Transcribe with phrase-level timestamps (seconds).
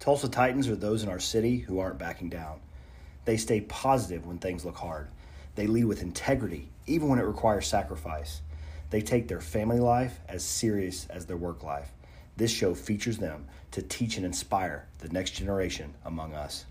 [0.00, 2.58] Tulsa Titans are those in our city who aren't backing down.
[3.26, 5.08] They stay positive when things look hard.
[5.56, 8.40] They lead with integrity, even when it requires sacrifice.
[8.88, 11.92] They take their family life as serious as their work life.
[12.38, 16.64] This show features them to teach and inspire the next generation among us.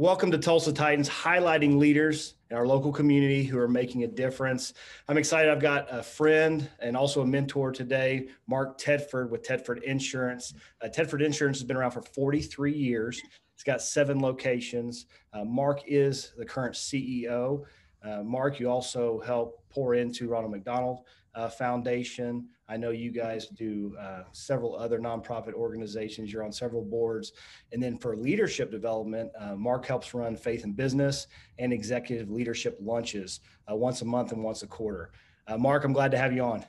[0.00, 4.72] Welcome to Tulsa Titans, highlighting leaders in our local community who are making a difference.
[5.06, 5.52] I'm excited.
[5.52, 10.54] I've got a friend and also a mentor today, Mark Tedford with Tedford Insurance.
[10.82, 13.20] Uh, Tedford Insurance has been around for 43 years.
[13.52, 15.04] It's got seven locations.
[15.34, 17.64] Uh, Mark is the current CEO.
[18.02, 21.00] Uh, Mark, you also help pour into Ronald McDonald
[21.34, 22.48] uh, Foundation.
[22.70, 26.32] I know you guys do uh, several other nonprofit organizations.
[26.32, 27.32] You're on several boards.
[27.72, 31.26] And then for leadership development, uh, Mark helps run Faith and Business
[31.58, 35.10] and executive leadership lunches uh, once a month and once a quarter.
[35.48, 36.64] Uh, Mark, I'm glad to have you on.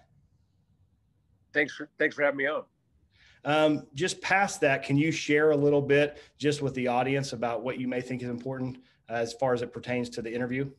[1.53, 2.63] Thanks for thanks for having me on.
[3.45, 7.61] Um, just past that, can you share a little bit just with the audience about
[7.61, 10.71] what you may think is important as far as it pertains to the interview?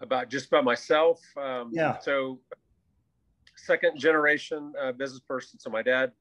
[0.00, 1.20] about just about myself.
[1.36, 1.98] Um, yeah.
[1.98, 2.40] So,
[3.64, 5.58] second generation uh, business person.
[5.58, 6.12] So my dad,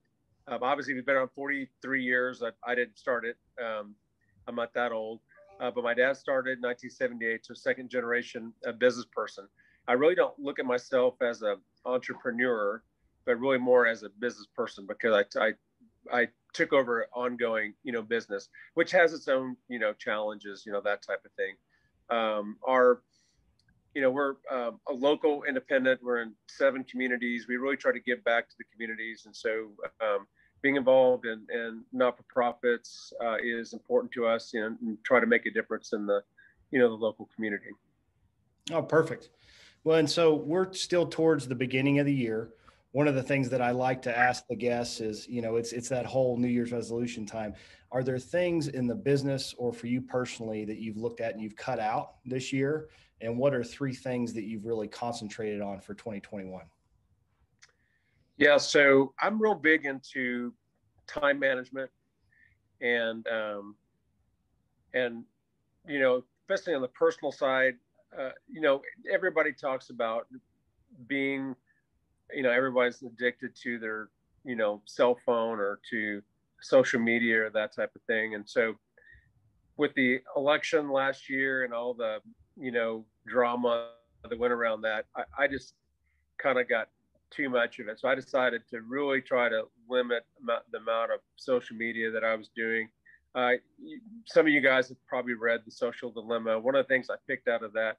[0.47, 2.43] um, obviously, we've been around 43 years.
[2.43, 3.37] I, I didn't start it.
[3.63, 3.95] Um,
[4.47, 5.19] I'm not that old,
[5.59, 7.45] uh, but my dad started in 1978.
[7.45, 9.47] So second generation uh, business person.
[9.87, 12.83] I really don't look at myself as an entrepreneur,
[13.25, 15.53] but really more as a business person because I, I,
[16.11, 20.71] I took over ongoing, you know, business, which has its own, you know, challenges, you
[20.71, 21.55] know, that type of thing.
[22.09, 23.01] Um, our
[23.95, 26.01] you know, we're um, a local independent.
[26.03, 27.47] We're in seven communities.
[27.47, 30.27] We really try to give back to the communities, and so um,
[30.61, 35.25] being involved in, in not-for-profits uh, is important to us, you know, and try to
[35.25, 36.21] make a difference in the,
[36.71, 37.69] you know, the local community.
[38.71, 39.29] Oh, perfect.
[39.85, 42.49] Well, and so we're still towards the beginning of the year.
[42.91, 45.73] One of the things that I like to ask the guests is, you know, it's
[45.73, 47.53] it's that whole New Year's resolution time.
[47.91, 51.41] Are there things in the business or for you personally that you've looked at and
[51.41, 52.89] you've cut out this year
[53.21, 56.63] and what are three things that you've really concentrated on for 2021
[58.37, 60.53] yeah so i'm real big into
[61.07, 61.89] time management
[62.81, 63.75] and um,
[64.93, 65.23] and
[65.87, 67.75] you know especially on the personal side
[68.17, 70.27] uh, you know everybody talks about
[71.07, 71.55] being
[72.33, 74.09] you know everybody's addicted to their
[74.43, 76.21] you know cell phone or to
[76.61, 78.35] social media or that type of thing.
[78.35, 78.75] And so
[79.77, 82.19] with the election last year and all the
[82.59, 83.91] you know drama
[84.29, 85.75] that went around that i, I just
[86.37, 86.89] kind of got
[87.31, 87.99] too much of it.
[87.99, 92.35] So i decided to really try to limit the amount of social media that i
[92.35, 92.89] was doing.
[93.35, 93.51] Uh,
[94.25, 96.59] some of you guys have probably read the social dilemma.
[96.59, 97.97] One of the things i picked out of that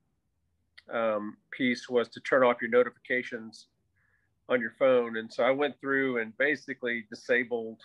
[0.93, 3.69] um, piece was to turn off your notifications
[4.51, 7.81] on your phone and so i went through and basically disabled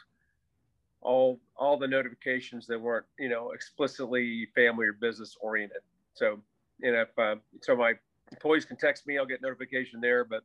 [1.01, 5.81] all all the notifications that weren't you know explicitly family or business oriented
[6.15, 6.39] so
[6.81, 7.93] know, if uh, so my
[8.31, 10.43] employees can text me, I'll get notification there, but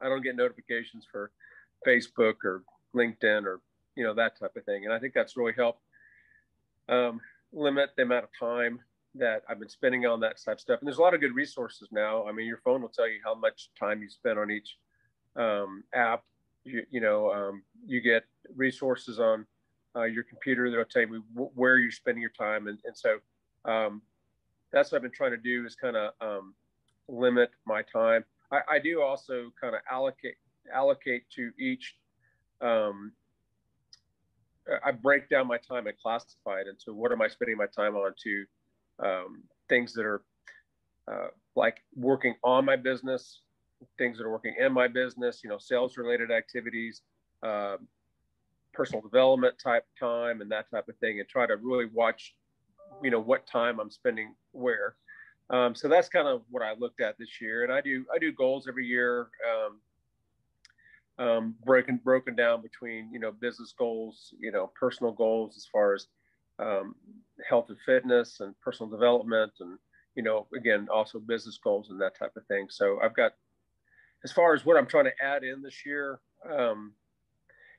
[0.00, 1.30] I don't get notifications for
[1.86, 2.62] Facebook or
[2.94, 3.60] LinkedIn or
[3.96, 4.84] you know that type of thing.
[4.84, 5.82] And I think that's really helped
[6.88, 7.20] um,
[7.52, 8.80] limit the amount of time
[9.14, 10.80] that I've been spending on that type of stuff.
[10.80, 12.26] And there's a lot of good resources now.
[12.26, 14.76] I mean, your phone will tell you how much time you spend on each
[15.36, 16.22] um, app.
[16.64, 18.24] You, you know, um, you get
[18.54, 19.46] resources on
[19.96, 22.68] uh, your computer that'll tell you where you're spending your time.
[22.68, 23.18] And, and so
[23.64, 24.02] um,
[24.72, 26.54] that's what I've been trying to do is kind of um,
[27.08, 28.24] limit my time.
[28.52, 30.34] I, I do also kind of allocate
[30.72, 31.94] allocate to each.
[32.60, 33.12] Um,
[34.84, 37.96] I break down my time and classify it into what am I spending my time
[37.96, 38.44] on to
[39.02, 40.22] um, things that are
[41.10, 43.40] uh, like working on my business,
[43.96, 47.02] things that are working in my business, you know, sales related activities,
[47.42, 47.76] uh,
[48.72, 52.34] personal development type time, and that type of thing, and try to really watch
[53.02, 54.96] you know what time I'm spending where.
[55.50, 58.18] Um, so that's kind of what I looked at this year, and I do I
[58.18, 59.28] do goals every year,
[61.18, 65.66] um, um, broken broken down between you know business goals, you know personal goals as
[65.72, 66.06] far as
[66.58, 66.94] um,
[67.48, 69.78] health and fitness and personal development, and
[70.14, 72.66] you know again also business goals and that type of thing.
[72.70, 73.32] So I've got
[74.24, 76.20] as far as what I'm trying to add in this year,
[76.50, 76.92] um,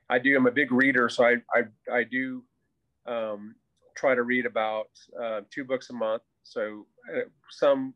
[0.08, 0.36] I do.
[0.36, 2.42] I'm a big reader, so I I, I do
[3.06, 3.54] um,
[3.96, 4.90] try to read about
[5.22, 6.22] uh, two books a month.
[6.42, 7.20] So uh,
[7.50, 7.94] some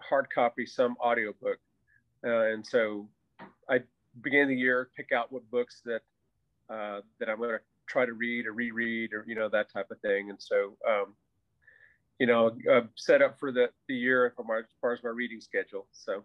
[0.00, 1.58] hard copy, some audiobook.
[2.26, 3.08] Uh, and so
[3.68, 3.80] I
[4.22, 6.02] begin the year, pick out what books that
[6.70, 9.90] uh, that I'm going to try to read or reread or you know that type
[9.90, 10.30] of thing.
[10.30, 11.14] And so um,
[12.18, 14.32] you know uh, set up for the the year as
[14.80, 15.86] far as my reading schedule.
[15.92, 16.24] So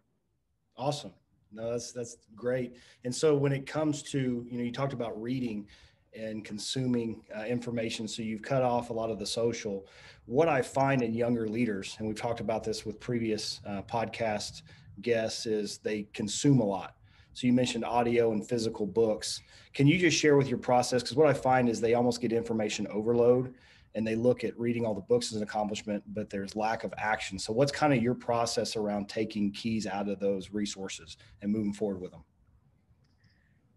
[0.80, 1.14] awesome.
[1.52, 2.76] No, that's that's great.
[3.04, 5.68] And so when it comes to you know you talked about reading
[6.14, 8.08] and consuming uh, information.
[8.08, 9.86] So you've cut off a lot of the social.
[10.26, 14.64] What I find in younger leaders, and we've talked about this with previous uh, podcast
[15.02, 16.96] guests, is they consume a lot.
[17.34, 19.42] So you mentioned audio and physical books.
[19.74, 21.04] Can you just share with your process?
[21.04, 23.54] Because what I find is they almost get information overload
[23.96, 26.94] and they look at reading all the books as an accomplishment, but there's lack of
[26.98, 27.40] action.
[27.40, 31.74] So what's kind of your process around taking keys out of those resources and moving
[31.74, 32.24] forward with them?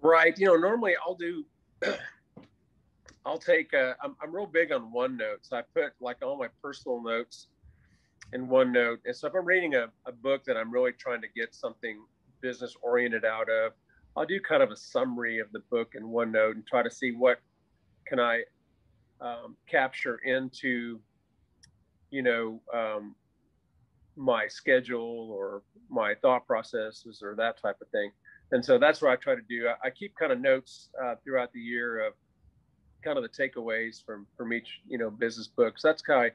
[0.00, 0.36] Right.
[0.38, 1.44] You know, normally I'll do
[3.24, 3.72] I'll take.
[3.72, 7.48] A, I'm, I'm real big on OneNote, so I put like all my personal notes
[8.32, 8.98] in OneNote.
[9.04, 12.02] And so if I'm reading a, a book that I'm really trying to get something
[12.40, 13.72] business oriented out of,
[14.16, 17.12] I'll do kind of a summary of the book in OneNote and try to see
[17.12, 17.38] what
[18.06, 18.42] can I
[19.22, 21.00] um, capture into,
[22.10, 23.14] you know, um,
[24.16, 28.10] my schedule or my thought processes or that type of thing.
[28.50, 29.68] And so that's what I try to do.
[29.68, 32.12] I, I keep kind of notes uh, throughout the year of
[33.02, 35.78] kind of the takeaways from from each you know business book.
[35.78, 36.32] So that's kind of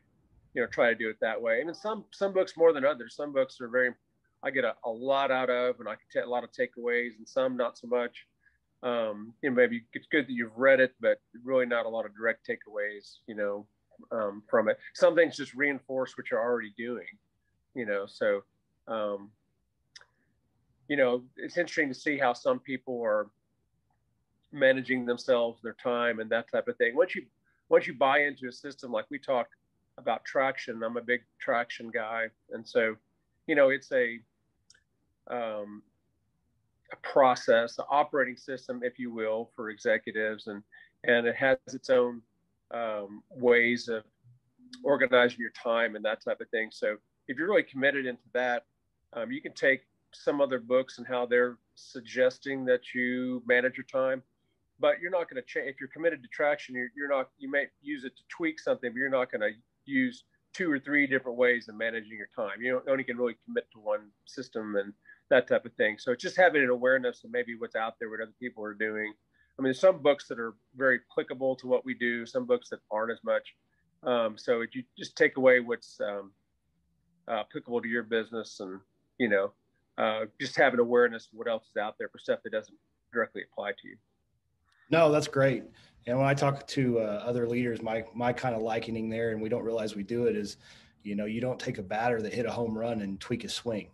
[0.54, 1.60] you know try to do it that way.
[1.62, 3.16] I mean, some some books more than others.
[3.16, 3.92] Some books are very
[4.44, 7.18] I get a, a lot out of, and I can take a lot of takeaways,
[7.18, 8.26] and some not so much.
[8.84, 12.06] Um, you know, maybe it's good that you've read it, but really not a lot
[12.06, 13.18] of direct takeaways.
[13.28, 13.68] You know,
[14.12, 14.78] um, from it.
[14.94, 17.08] Some things just reinforce what you're already doing.
[17.74, 18.44] You know, so
[18.88, 19.30] um,
[20.88, 23.28] you know it's interesting to see how some people are
[24.52, 26.96] managing themselves, their time, and that type of thing.
[26.96, 27.26] Once you
[27.70, 29.48] once you buy into a system like we talk
[29.98, 32.96] about traction, I'm a big traction guy, and so
[33.48, 34.20] you know it's a
[35.30, 35.84] um,
[36.92, 40.64] a process, an operating system, if you will, for executives, and
[41.04, 42.22] and it has its own
[42.74, 44.04] um, ways of
[44.84, 46.70] organizing your time and that type of thing.
[46.72, 46.98] So
[47.28, 48.66] if you're really committed into that,
[49.14, 49.82] um, you can take
[50.14, 54.24] some other books and how they're suggesting that you manage your time
[54.80, 57.50] but you're not going to change if you're committed to traction you're, you're not you
[57.50, 59.52] may use it to tweak something but you're not going to
[59.86, 60.24] use
[60.54, 63.80] two or three different ways of managing your time you only can really commit to
[63.80, 64.94] one system and
[65.30, 68.22] that type of thing so just having an awareness of maybe what's out there what
[68.22, 69.14] other people are doing
[69.58, 72.70] i mean there's some books that are very applicable to what we do some books
[72.70, 73.56] that aren't as much
[74.04, 76.32] um, so you just take away what's um,
[77.28, 78.80] uh, applicable to your business and
[79.18, 79.52] you know
[79.98, 82.78] uh, just have an awareness of what else is out there for stuff that doesn't
[83.12, 83.98] directly apply to you
[84.90, 85.64] no, that's great.
[86.06, 89.42] And when I talk to uh, other leaders, my my kind of likening there, and
[89.42, 90.58] we don't realize we do it, is,
[91.04, 93.50] you know, you don't take a batter that hit a home run and tweak a
[93.50, 93.90] swing.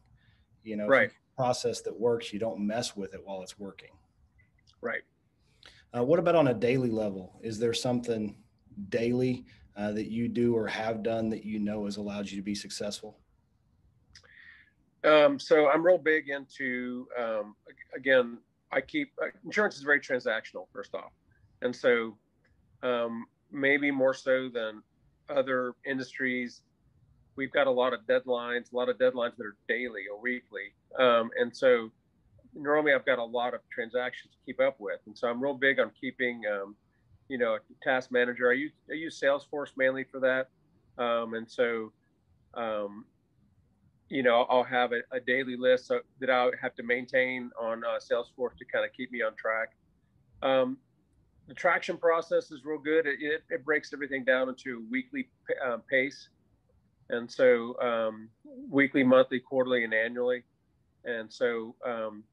[0.63, 1.11] You know, right.
[1.35, 3.89] Process that works, you don't mess with it while it's working.
[4.81, 5.01] Right.
[5.95, 7.39] Uh, what about on a daily level?
[7.41, 8.35] Is there something
[8.89, 9.45] daily
[9.77, 12.55] uh, that you do or have done that you know has allowed you to be
[12.55, 13.19] successful?
[15.03, 17.55] Um, so I'm real big into um,
[17.95, 18.37] again
[18.71, 21.11] I keep uh, insurance is very transactional, first off,
[21.61, 22.17] and so
[22.81, 24.81] um, maybe more so than
[25.29, 26.61] other industries,
[27.35, 30.73] we've got a lot of deadlines, a lot of deadlines that are daily or weekly,
[30.99, 31.89] um, and so
[32.55, 35.53] normally I've got a lot of transactions to keep up with, and so I'm real
[35.53, 36.75] big on keeping, um,
[37.29, 38.49] you know, a task manager.
[38.49, 40.49] I use I use Salesforce mainly for that,
[41.03, 41.91] um, and so
[42.53, 43.05] um,
[44.09, 47.83] you know, I'll have a, a daily list so, that I have to maintain on
[47.83, 49.69] uh, Salesforce to kind of keep me on track.
[50.43, 50.77] Um,
[51.47, 53.07] the traction process is real good.
[53.07, 55.29] It, it, it breaks everything down into weekly
[55.65, 56.29] uh, pace.
[57.09, 58.29] And so um,
[58.69, 60.43] weekly, monthly, quarterly, and annually.
[61.05, 62.23] And so um,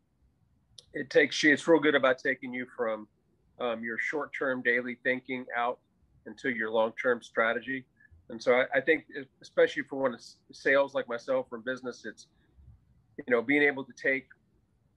[0.94, 3.08] it takes you, it's real good about taking you from
[3.60, 5.78] um, your short term daily thinking out
[6.26, 7.84] into your long term strategy.
[8.30, 9.06] And so I, I think,
[9.42, 10.20] especially for one of
[10.52, 12.28] sales like myself from business, it's
[13.18, 14.26] you know being able to take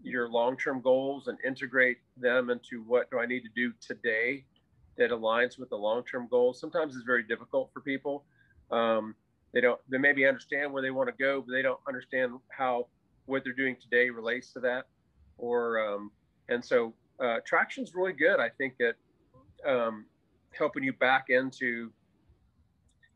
[0.03, 4.43] your long-term goals and integrate them into what do I need to do today
[4.97, 6.59] that aligns with the long-term goals.
[6.59, 8.25] Sometimes it's very difficult for people.
[8.69, 9.15] Um,
[9.53, 12.87] they don't they maybe understand where they want to go, but they don't understand how
[13.25, 14.85] what they're doing today relates to that.
[15.37, 16.11] Or um,
[16.49, 18.39] and so uh, traction's really good.
[18.39, 18.95] I think at
[19.69, 20.05] um,
[20.51, 21.91] helping you back into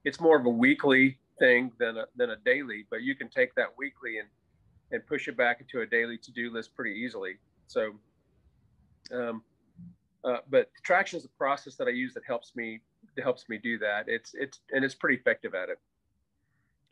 [0.04, 3.54] it's more of a weekly thing than a, than a daily, but you can take
[3.56, 4.28] that weekly and,
[4.92, 7.38] and push it back into a daily to-do list pretty easily.
[7.68, 7.92] So,
[9.12, 9.44] um,
[10.24, 12.82] uh, but traction is a process that I use that helps me
[13.16, 14.06] that helps me do that.
[14.08, 15.80] It's it's and it's pretty effective at it.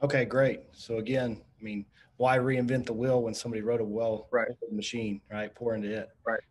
[0.06, 0.60] Okay, great.
[0.72, 1.84] So again, I mean,
[2.18, 4.48] why reinvent the wheel when somebody wrote a well right.
[4.72, 5.54] machine, right?
[5.56, 6.10] Pour into it.
[6.24, 6.42] Right.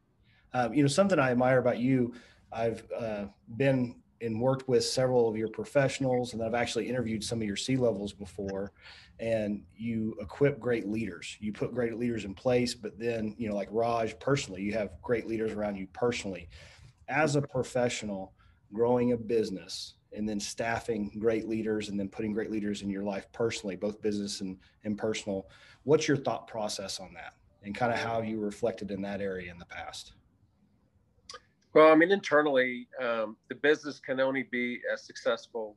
[0.53, 2.15] Um, you know, something I admire about you.
[2.51, 7.41] I've uh, been and worked with several of your professionals and I've actually interviewed some
[7.41, 8.73] of your C levels before
[9.21, 11.37] and you equip great leaders.
[11.39, 14.91] You put great leaders in place, but then, you know, like Raj personally, you have
[15.01, 16.49] great leaders around you personally.
[17.07, 18.33] as a professional
[18.73, 23.03] growing a business and then staffing great leaders and then putting great leaders in your
[23.03, 25.49] life personally, both business and, and personal.
[25.85, 29.51] What's your thought process on that and kind of how you reflected in that area
[29.51, 30.13] in the past?
[31.75, 35.77] Well, I mean, internally, um, the business can only be as successful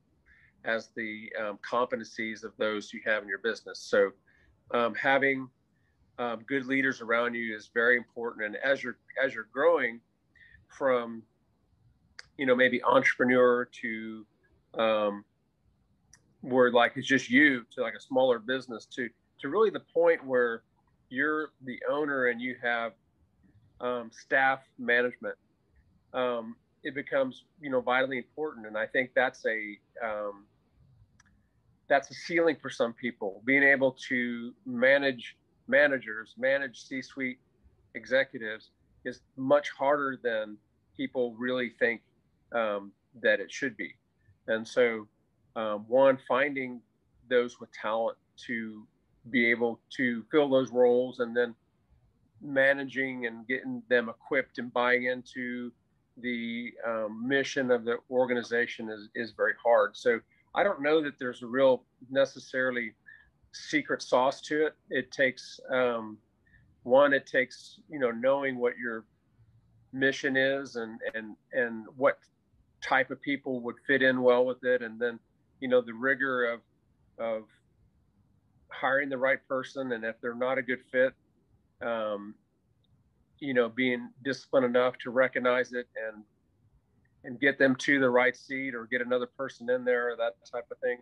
[0.64, 3.80] as the um, competencies of those you have in your business.
[3.80, 4.12] So,
[4.72, 5.50] um, having
[6.20, 8.46] um, good leaders around you is very important.
[8.46, 10.00] And as you're as you're growing
[10.68, 11.24] from,
[12.38, 14.26] you know, maybe entrepreneur to
[14.78, 15.26] um,
[16.42, 20.26] where like it's just you to like a smaller business to to really the point
[20.26, 20.64] where
[21.10, 22.94] you're the owner and you have
[23.82, 25.36] um, staff management
[26.14, 28.68] um, it becomes you know vitally important.
[28.68, 30.46] And i think that's a um,
[31.88, 37.40] that's a ceiling for some people being able to manage managers manage c-suite
[37.94, 38.70] executives
[39.06, 40.58] is much harder than
[40.96, 42.02] people really think
[42.54, 43.96] um, that it should be
[44.48, 45.08] and so
[45.56, 46.82] um, one finding
[47.30, 48.86] those with talent to
[49.30, 51.54] be able to fill those roles and then
[52.42, 55.72] managing and getting them equipped and buying into
[56.22, 59.96] the um, mission of the organization is is very hard.
[59.96, 60.20] So
[60.56, 62.94] I don't know that there's a real necessarily
[63.54, 64.76] secret sauce to it.
[64.90, 66.18] It takes um,
[66.84, 69.06] one, it takes you know knowing what your
[69.94, 72.20] mission is and and and what
[72.88, 75.20] type of people would fit in well with it, and then
[75.60, 76.62] you know the rigor of
[77.20, 77.44] of
[78.70, 81.14] hiring the right person, and if they're not a good fit,
[81.82, 82.36] um,
[83.40, 86.24] you know, being disciplined enough to recognize it and
[87.24, 90.66] and get them to the right seat or get another person in there, that type
[90.72, 91.00] of thing.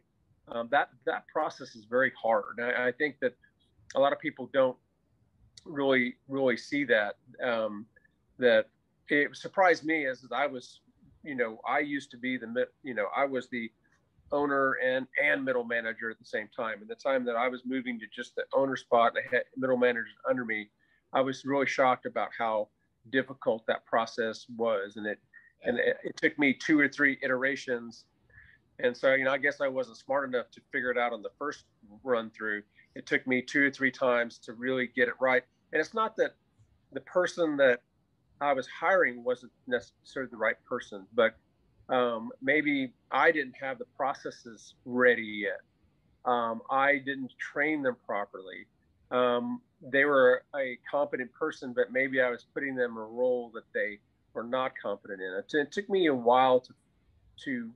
[0.48, 2.60] Um, that that process is very hard.
[2.62, 3.34] I, I, think that
[3.96, 4.78] a lot of people don't
[5.66, 7.16] really really see that.
[7.44, 7.86] Um,
[8.38, 8.70] that
[9.10, 10.82] it surprised me as I was,
[11.26, 13.72] you know, I used to be the, you know, I was the
[14.32, 16.82] owner and and middle manager at the same time.
[16.82, 19.44] And the time that I was moving to just the owner spot, and I had
[19.58, 20.70] middle managers under me
[21.16, 22.68] I was really shocked about how
[23.10, 25.20] difficult that process was, and it
[25.64, 28.04] and it, it, took me two or three iterations.
[28.80, 31.24] And so, you know, I guess I wasn't smart enough to figure it out on
[31.24, 31.64] the first
[32.04, 32.62] run through.
[32.94, 35.42] It took me two or three times to really get it right.
[35.72, 36.36] And it's not that
[36.92, 37.82] the person that
[38.42, 41.36] I was hiring wasn't necessarily the right person, but
[41.90, 45.62] um, maybe I didn't have the processes ready yet.
[46.26, 48.66] Um, I didn't train them properly.
[49.12, 53.52] Um, they were a competent person, but maybe I was putting them in a role
[53.54, 54.00] that they
[54.34, 55.34] were not competent in.
[55.34, 56.74] It, it took me a while to
[57.44, 57.70] to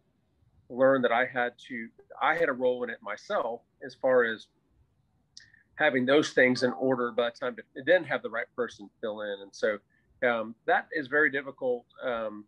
[0.70, 1.90] learn that I had to
[2.22, 4.48] I had a role in it myself as far as
[5.76, 9.22] having those things in order by the time it didn't have the right person fill
[9.22, 9.78] in, and so
[10.24, 12.46] um, that is very difficult um,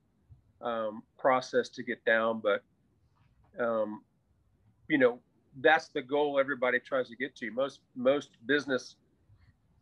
[0.62, 2.42] um, process to get down.
[2.42, 2.63] But
[3.63, 4.01] um,
[4.88, 5.20] you know
[5.60, 7.51] that's the goal everybody tries to get to.
[7.51, 8.96] Most most business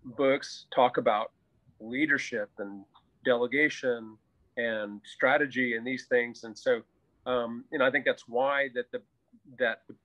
[0.04, 1.32] books talk about
[1.80, 2.84] leadership and
[3.26, 4.18] delegation
[4.58, 6.44] and strategy and these things.
[6.44, 6.82] And so,
[7.26, 9.02] um, and I think that's why that the
[9.58, 9.96] that the,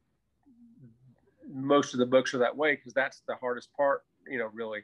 [1.52, 4.04] most of the books are that way because that's the hardest part.
[4.28, 4.80] You know, really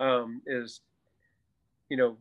[0.00, 0.80] um, is
[1.88, 2.16] you know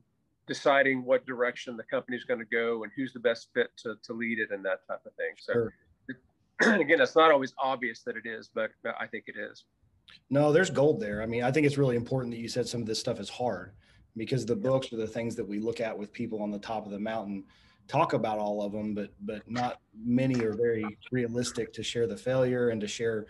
[0.47, 4.13] deciding what direction the company's going to go and who's the best fit to, to
[4.13, 5.33] lead it and that type of thing.
[5.37, 5.53] So.
[5.53, 5.73] Sure.
[6.61, 9.65] Again, it's not always obvious that it is, but I think it is.
[10.29, 11.21] No, there's gold there.
[11.21, 13.29] I mean, I think it's really important that you said some of this stuff is
[13.29, 13.73] hard
[14.15, 16.85] because the books are the things that we look at with people on the top
[16.85, 17.43] of the mountain
[17.87, 22.17] talk about all of them, but but not many are very realistic to share the
[22.17, 23.27] failure and to share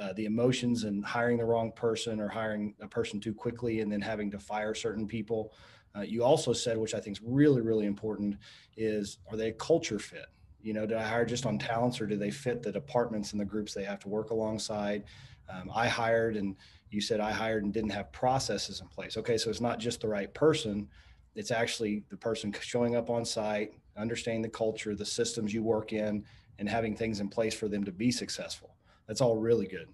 [0.00, 3.90] uh, the emotions and hiring the wrong person or hiring a person too quickly and
[3.90, 5.52] then having to fire certain people.
[5.96, 8.36] Uh, you also said, which I think is really really important,
[8.76, 10.26] is are they a culture fit?
[10.62, 13.40] You know, do I hire just on talents or do they fit the departments and
[13.40, 15.04] the groups they have to work alongside?
[15.48, 16.54] Um, I hired, and
[16.90, 19.16] you said I hired and didn't have processes in place.
[19.16, 20.88] Okay, so it's not just the right person;
[21.34, 25.92] it's actually the person showing up on site, understanding the culture, the systems you work
[25.92, 26.24] in,
[26.58, 28.76] and having things in place for them to be successful.
[29.06, 29.88] That's all really good.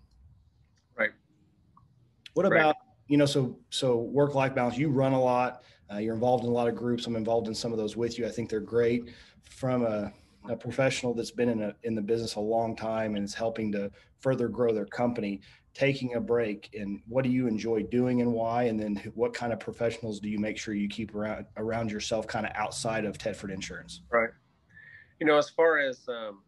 [0.98, 1.12] Right.
[2.34, 2.85] What about right.
[3.08, 3.26] You know?
[3.26, 4.76] So so work life balance.
[4.76, 5.62] You run a lot.
[5.92, 7.06] Uh, you're involved in a lot of groups.
[7.06, 8.26] I'm involved in some of those with you.
[8.26, 9.10] I think they're great.
[9.42, 10.12] From a
[10.48, 13.72] a professional that's been in a, in the business a long time and is helping
[13.72, 15.40] to further grow their company
[15.74, 19.52] taking a break and what do you enjoy doing and why and then what kind
[19.52, 23.18] of professionals do you make sure you keep around around yourself kind of outside of
[23.18, 24.30] tedford insurance right
[25.20, 26.40] you know as far as um,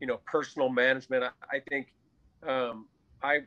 [0.00, 1.92] you know personal management i, I think
[2.46, 2.86] um,
[3.22, 3.40] i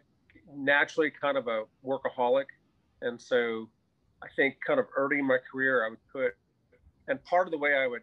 [0.55, 2.45] naturally kind of a workaholic
[3.01, 3.67] and so
[4.21, 6.35] i think kind of early in my career i would put
[7.07, 8.01] and part of the way I would,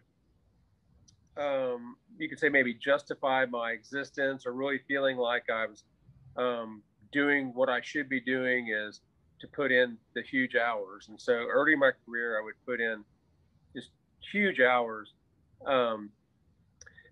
[1.37, 5.83] um, you could say maybe justify my existence or really feeling like I was
[6.37, 6.81] um,
[7.11, 9.01] doing what I should be doing is
[9.39, 11.07] to put in the huge hours.
[11.09, 13.03] And so early in my career, I would put in
[13.75, 13.89] just
[14.31, 15.13] huge hours.
[15.65, 16.09] Um,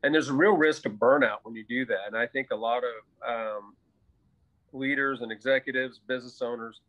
[0.03, 2.07] and there's a real risk of burnout when you do that.
[2.07, 3.75] And I think a lot of um,
[4.73, 6.81] leaders and executives, business owners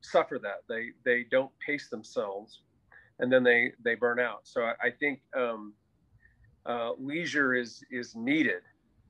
[0.00, 0.62] suffer that.
[0.68, 2.60] They they don't pace themselves,
[3.18, 4.40] and then they they burn out.
[4.44, 5.72] So I, I think um,
[6.66, 8.62] uh, leisure is is needed.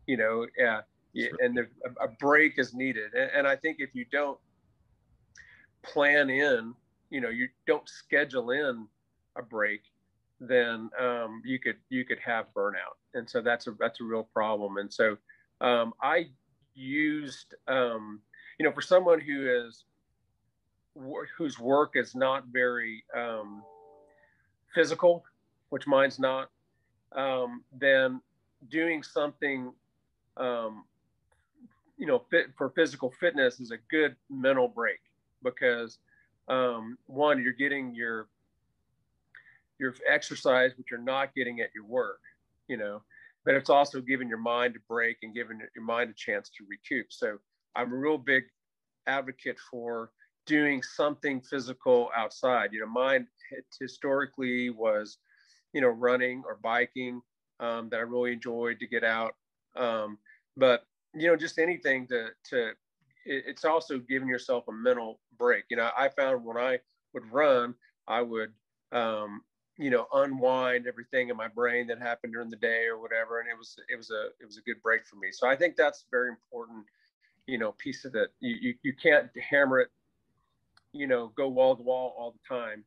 [0.06, 0.82] You know, uh,
[1.40, 1.66] and the,
[2.00, 3.14] a break is needed.
[3.14, 4.38] And, and I think if you don't
[5.82, 6.74] plan in,
[7.10, 8.86] you know, you don't schedule in
[9.36, 9.82] a break,
[10.40, 14.24] then um, you could you could have burnout, and so that's a that's a real
[14.24, 14.76] problem.
[14.78, 15.16] And so
[15.60, 16.26] um, I
[16.74, 18.20] used, um,
[18.58, 19.84] you know, for someone who is
[21.36, 23.62] whose work is not very um,
[24.74, 25.24] physical,
[25.70, 26.50] which mine's not,
[27.12, 28.20] um, then
[28.70, 29.72] doing something,
[30.36, 30.84] um,
[31.98, 35.00] you know, fit for physical fitness is a good mental break
[35.42, 35.98] because
[36.48, 38.28] um, one, you're getting your
[39.78, 42.20] your exercise, which you're not getting at your work,
[42.68, 43.02] you know,
[43.44, 46.64] but it's also giving your mind a break and giving your mind a chance to
[46.68, 47.06] recoup.
[47.10, 47.38] So
[47.76, 48.44] I'm a real big
[49.06, 50.10] advocate for
[50.46, 52.70] doing something physical outside.
[52.72, 53.26] You know, mine
[53.80, 55.18] historically was,
[55.72, 57.20] you know, running or biking
[57.60, 59.34] um, that I really enjoyed to get out.
[59.76, 60.18] Um,
[60.56, 60.84] but
[61.14, 62.72] you know, just anything to to.
[63.26, 65.64] It's also giving yourself a mental break.
[65.70, 66.78] You know, I found when I
[67.14, 67.74] would run,
[68.06, 68.52] I would,
[68.92, 69.40] um,
[69.76, 73.48] you know, unwind everything in my brain that happened during the day or whatever, and
[73.48, 75.28] it was it was a it was a good break for me.
[75.32, 76.84] So I think that's very important.
[77.46, 78.32] You know, piece of it.
[78.40, 79.90] You you, you can't hammer it
[80.94, 82.84] you know go wall to wall all the time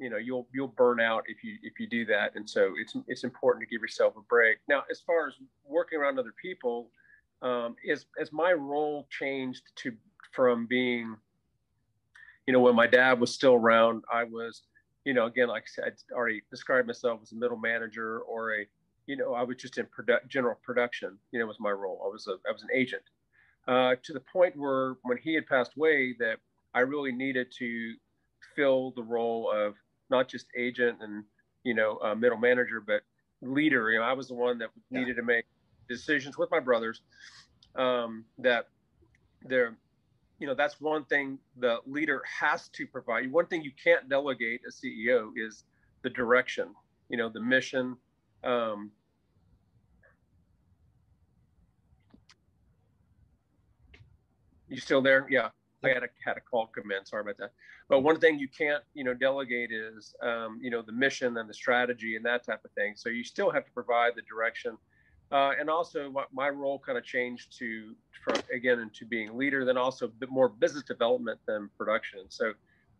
[0.00, 2.96] you know you'll you'll burn out if you if you do that and so it's
[3.06, 5.34] it's important to give yourself a break now as far as
[5.64, 6.90] working around other people
[7.42, 9.92] um, as as my role changed to
[10.32, 11.14] from being
[12.46, 14.62] you know when my dad was still around i was
[15.04, 18.54] you know again like i said i already described myself as a middle manager or
[18.54, 18.66] a
[19.06, 22.08] you know i was just in produ- general production you know was my role i
[22.08, 23.02] was a i was an agent
[23.68, 26.38] uh, to the point where when he had passed away that
[26.74, 27.94] I really needed to
[28.56, 29.74] fill the role of
[30.10, 31.24] not just agent and
[31.64, 33.02] you know uh, middle manager, but
[33.40, 33.90] leader.
[33.90, 35.00] You know, I was the one that yeah.
[35.00, 35.44] needed to make
[35.88, 37.02] decisions with my brothers.
[37.76, 38.68] Um, that
[39.44, 39.76] there,
[40.42, 43.30] you know, that's one thing the leader has to provide.
[43.30, 45.62] One thing you can't delegate a CEO is
[46.02, 46.74] the direction.
[47.08, 47.96] You know, the mission.
[48.42, 48.90] Um,
[54.68, 55.28] you still there?
[55.30, 55.50] Yeah.
[55.84, 57.06] I had a had a call come in.
[57.06, 57.52] Sorry about that.
[57.88, 61.48] But one thing you can't, you know, delegate is, um, you know, the mission and
[61.48, 62.94] the strategy and that type of thing.
[62.96, 64.76] So you still have to provide the direction.
[65.32, 69.78] Uh, and also, my role kind of changed to, from again, into being leader, then
[69.78, 72.20] also a bit more business development than production.
[72.28, 72.52] So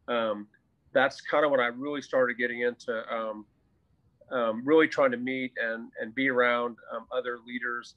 [0.08, 0.46] um,
[0.94, 3.44] that's kind of when I really started getting into um,
[4.30, 7.96] um, really trying to meet and and be around um, other leaders.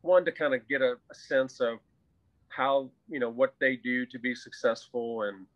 [0.00, 1.78] One to kind of get a, a sense of
[2.48, 5.46] how you know what they do to be successful and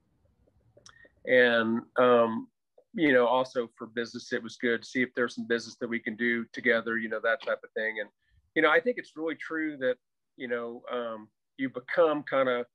[1.24, 2.48] and um,
[2.94, 5.88] you know also for business it was good to see if there's some business that
[5.88, 7.96] we can do together you know that type of thing.
[8.00, 8.08] And
[8.54, 9.96] you know i think it's really true that
[10.36, 12.66] you know um, you become kind of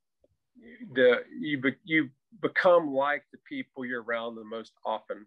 [0.94, 2.10] the you be, you
[2.42, 5.26] become like the people you're around the most often.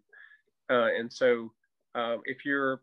[0.69, 1.51] Uh, and so
[1.95, 2.81] uh, if you're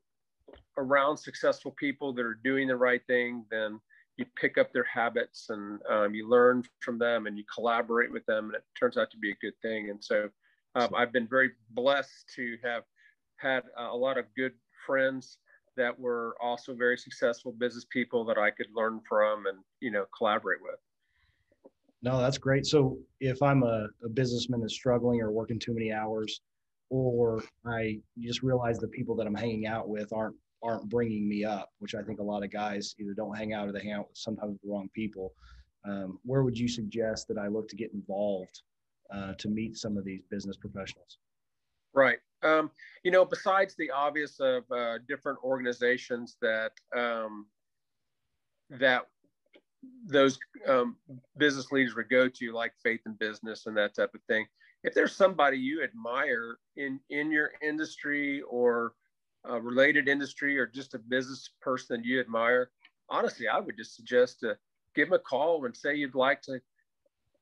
[0.77, 3.81] around successful people that are doing the right thing then
[4.17, 8.25] you pick up their habits and um, you learn from them and you collaborate with
[8.27, 9.91] them and it turns out to be a good thing.
[9.91, 10.29] And so
[10.77, 12.83] um, i've been very blessed to have
[13.37, 14.53] had a lot of good
[14.87, 15.39] friends
[15.77, 20.05] that were also very successful business people that i could learn from and you know
[20.17, 20.79] collaborate with
[22.03, 25.93] no that's great so if i'm a, a businessman that's struggling or working too many
[25.93, 26.41] hours
[26.91, 31.45] or i just realize the people that i'm hanging out with aren't aren't bringing me
[31.45, 33.93] up, which I think a lot of guys either don't hang out or they hang
[33.93, 35.33] out with sometimes the wrong people.
[35.85, 38.63] Um, where would you suggest that I look to get involved
[39.13, 41.19] uh, to meet some of these business professionals?
[41.95, 42.19] Right.
[42.43, 42.71] Um,
[43.03, 47.47] you know, besides the obvious of uh, different organizations that um,
[48.71, 49.07] that
[50.07, 50.97] those um,
[51.39, 54.47] business leaders would go to, like Faith in Business and that type of thing.
[54.85, 58.93] If there's somebody you admire in in your industry or
[59.45, 62.71] a related industry or just a business person you admire,
[63.09, 64.57] honestly, I would just suggest to
[64.95, 66.61] give them a call and say you'd like to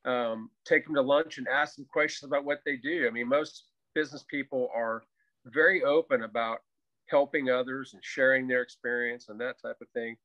[0.04, 3.06] um, take them to lunch and ask them questions about what they do.
[3.06, 3.64] I mean, most
[3.94, 5.02] business people are
[5.46, 6.58] very open about
[7.08, 10.16] helping others and sharing their experience and that type of thing.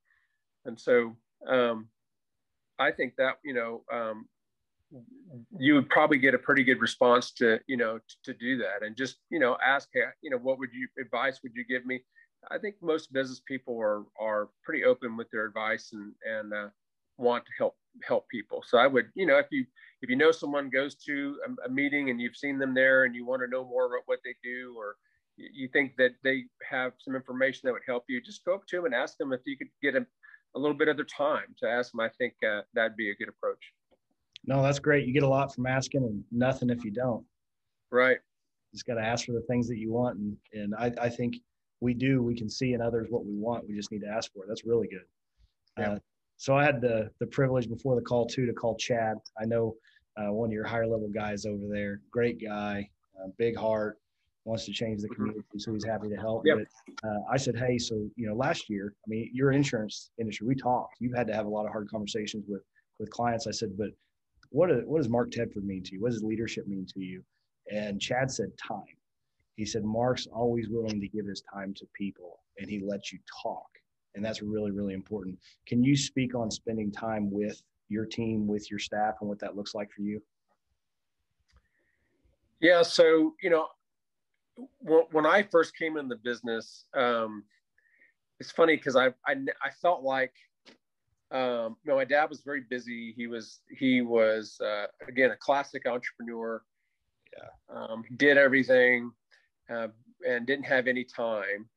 [0.66, 1.16] And so
[1.48, 1.88] um,
[2.78, 4.28] I think that, you know, um,
[5.58, 8.84] you would probably get a pretty good response to, you know, to, to do that
[8.84, 9.90] and just, you know, ask,
[10.22, 12.02] you know, what would you advice would you give me?
[12.50, 16.70] I think most business people are, are pretty open with their advice and, and uh,
[17.18, 17.76] want to help,
[18.08, 18.64] help people.
[18.68, 19.66] So I would, you know, if you,
[20.02, 23.16] if you know someone goes to a, a meeting and you've seen them there and
[23.16, 24.96] you want to know more about what they do or,
[25.54, 28.76] you think that they have some information that would help you, just go up to
[28.76, 30.06] them and ask them if you could get a,
[30.54, 32.02] a little bit of their time to ask them.
[32.02, 33.72] I think uh, that'd be a good approach.
[34.46, 35.08] No, that's great.
[35.08, 37.24] You get a lot from asking and nothing if you don't.
[37.90, 38.18] Right.
[38.74, 40.18] just got to ask for the things that you want.
[40.18, 41.38] And, and I, I think
[41.80, 43.66] we do, we can see in others what we want.
[43.66, 44.48] We just need to ask for it.
[44.48, 45.06] That's really good.
[45.78, 45.94] Yeah.
[45.94, 46.00] Uh,
[46.40, 49.18] so I had the, the privilege before the call too, to call Chad.
[49.40, 49.76] I know
[50.16, 52.90] uh, one of your higher level guys over there, great guy,
[53.22, 53.98] uh, big heart,
[54.46, 55.16] wants to change the mm-hmm.
[55.16, 56.44] community, so he's happy to help.
[56.46, 56.60] Yep.
[57.04, 60.48] But uh, I said, hey, so you know, last year, I mean, your insurance industry,
[60.48, 60.96] we talked.
[61.00, 62.62] You've had to have a lot of hard conversations with
[63.00, 63.46] with clients.
[63.46, 63.90] I said, but
[64.50, 66.02] what what does Mark Tedford mean to you?
[66.02, 67.22] What does leadership mean to you?
[67.70, 68.96] And Chad said, time.
[69.58, 73.20] He said, Mark's always willing to give his time to people, and he lets you
[73.44, 73.68] talk,
[74.16, 75.38] and that's really really important.
[75.66, 79.56] Can you speak on spending time with your team, with your staff, and what that
[79.56, 80.22] looks like for you?
[82.60, 83.68] Yeah, so you know,
[84.82, 87.44] when I first came in the business, um,
[88.40, 90.34] it's funny because I, I, I felt like
[91.32, 93.14] um, you know my dad was very busy.
[93.16, 96.62] He was he was uh, again a classic entrepreneur.
[97.38, 99.12] Yeah, um, did everything
[99.72, 99.90] uh,
[100.28, 101.70] and didn't have any time,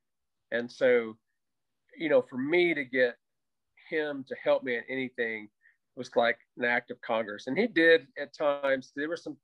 [0.51, 1.17] and so
[1.97, 3.17] you know for me to get
[3.91, 5.49] him to help me in anything
[5.97, 8.93] was like an act of Congress, and he did at times.
[8.97, 9.37] There were some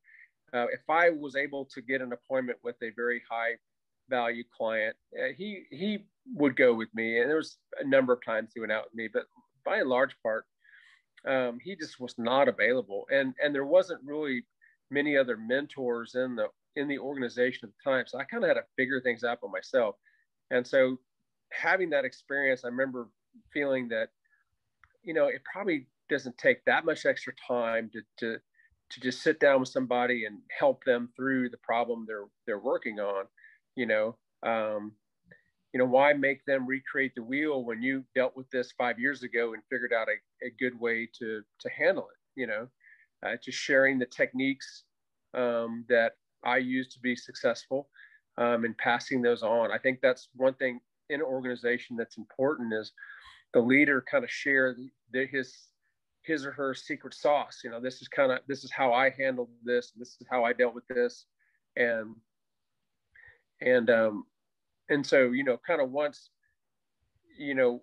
[0.53, 3.57] uh, if I was able to get an appointment with a very high
[4.09, 8.25] value client, uh, he he would go with me, and there was a number of
[8.25, 9.25] times he went out with me, but
[9.65, 10.45] by and large part,
[11.27, 14.45] um, he just was not available, and and there wasn't really
[14.91, 18.49] many other mentors in the in the organization at the time, so I kind of
[18.49, 19.97] had to figure things out by myself,
[20.51, 20.99] and so
[21.51, 23.09] having that experience, I remember
[23.53, 24.09] feeling that,
[25.03, 28.39] you know, it probably doesn't take that much extra time to to
[28.91, 32.99] to just sit down with somebody and help them through the problem they're they're working
[33.01, 33.25] on
[33.77, 34.17] you know?
[34.43, 34.93] Um,
[35.73, 39.23] you know why make them recreate the wheel when you dealt with this five years
[39.23, 42.69] ago and figured out a, a good way to to handle it you know?
[43.25, 44.85] Uh, just sharing the techniques
[45.35, 46.13] um, that
[46.45, 47.89] i use to be successful
[48.39, 49.73] um, and passing those on.
[49.73, 50.81] I think that's one thing
[51.11, 52.93] in an organization that's important is
[53.53, 54.77] the leader kind of share
[55.13, 55.57] the, his
[56.23, 57.61] his or her secret sauce.
[57.65, 59.93] You know, this is kind of this is how I handled this.
[59.97, 61.25] This is how I dealt with this,
[61.77, 62.15] and
[63.61, 64.25] and um,
[64.89, 66.31] and so you know, kind of once,
[67.39, 67.83] you know,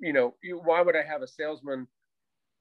[0.00, 0.34] you know,
[0.64, 1.86] why would I have a salesman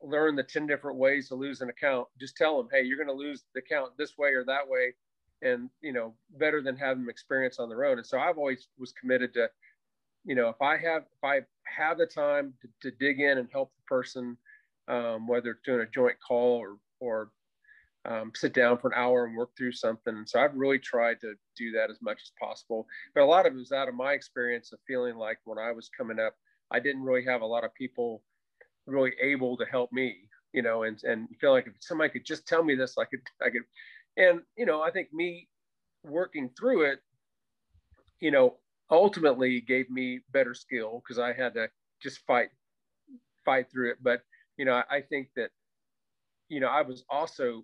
[0.02, 2.08] learn the ten different ways to lose an account?
[2.19, 4.93] Just tell them, hey, you're going to lose the account this way or that way,
[5.41, 7.97] and you know, better than have them experience on their own.
[7.97, 9.49] And so I've always was committed to,
[10.25, 13.47] you know, if I have if I have the time to, to dig in and
[13.51, 14.38] help the person
[14.89, 17.29] um, whether it's doing a joint call or or
[18.05, 20.23] um, sit down for an hour and work through something.
[20.25, 22.88] So I've really tried to do that as much as possible.
[23.13, 25.71] But a lot of it was out of my experience of feeling like when I
[25.71, 26.34] was coming up,
[26.71, 28.23] I didn't really have a lot of people
[28.88, 30.15] really able to help me,
[30.53, 33.21] you know, and and feel like if somebody could just tell me this, I could
[33.41, 33.63] I could,
[34.17, 35.47] and you know, I think me
[36.03, 36.99] working through it,
[38.19, 38.55] you know,
[38.91, 41.69] ultimately gave me better skill because I had to
[42.02, 42.49] just fight
[43.45, 43.97] fight through it.
[44.02, 44.21] But
[44.60, 45.49] you know, I, I think that,
[46.49, 47.63] you know, I was also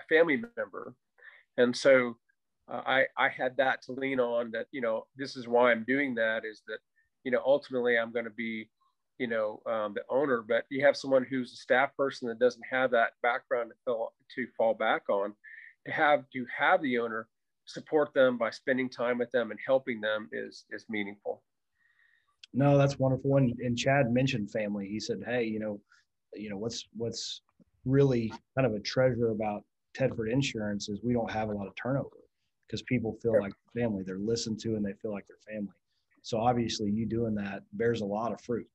[0.00, 0.94] a family member.
[1.58, 2.16] And so
[2.66, 5.84] uh, I, I had that to lean on that, you know, this is why I'm
[5.84, 6.78] doing that is that,
[7.24, 8.70] you know, ultimately I'm going to be,
[9.18, 12.64] you know, um, the owner, but you have someone who's a staff person that doesn't
[12.68, 15.34] have that background to, fill, to fall back on
[15.86, 17.28] to have, to have the owner
[17.66, 21.42] support them by spending time with them and helping them is, is meaningful.
[22.52, 23.36] No, that's wonderful.
[23.36, 24.86] And, and Chad mentioned family.
[24.86, 25.80] He said, Hey, you know,
[26.34, 27.42] you know what's what's
[27.84, 29.64] really kind of a treasure about
[29.96, 32.16] Tedford Insurance is we don't have a lot of turnover
[32.66, 34.02] because people feel like family.
[34.04, 35.72] They're listened to and they feel like they're family.
[36.22, 38.66] So obviously, you doing that bears a lot of fruit.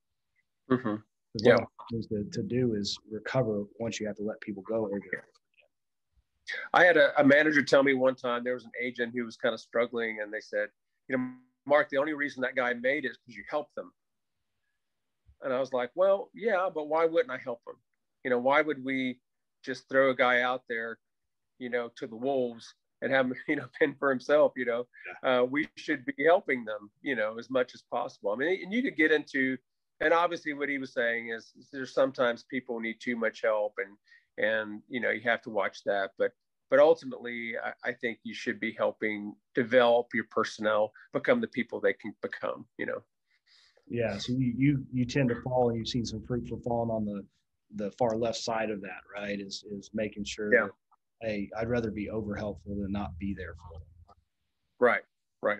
[0.71, 0.95] Mm-hmm.
[1.43, 1.57] Yeah.
[1.91, 4.99] To, to do is recover once you have to let people go over
[6.73, 9.37] I had a, a, manager tell me one time there was an agent who was
[9.37, 10.69] kind of struggling, and they said,
[11.07, 11.31] "You know,
[11.65, 13.91] Mark, the only reason that guy made it is because you helped them."
[15.41, 17.75] And I was like, well, yeah, but why wouldn't I help him?
[18.23, 19.19] You know, why would we
[19.63, 20.99] just throw a guy out there,
[21.59, 24.87] you know, to the wolves and have him, you know, fend for himself, you know,
[25.23, 28.31] uh, we should be helping them, you know, as much as possible.
[28.31, 29.57] I mean, and you could get into,
[30.01, 33.73] and obviously what he was saying is, is there's sometimes people need too much help
[33.77, 33.95] and,
[34.39, 36.31] and, you know, you have to watch that, but,
[36.69, 41.79] but ultimately I, I think you should be helping develop your personnel, become the people
[41.79, 43.03] they can become, you know?
[43.87, 44.17] Yeah.
[44.17, 47.05] So you, you, you tend to fall and you've seen some fruit for falling on
[47.05, 47.25] the,
[47.75, 49.39] the far left side of that, right?
[49.39, 50.63] Is, is making sure yeah.
[50.63, 50.71] that
[51.21, 53.87] hey, I'd rather be over helpful than not be there for them.
[54.79, 55.01] Right,
[55.41, 55.59] right.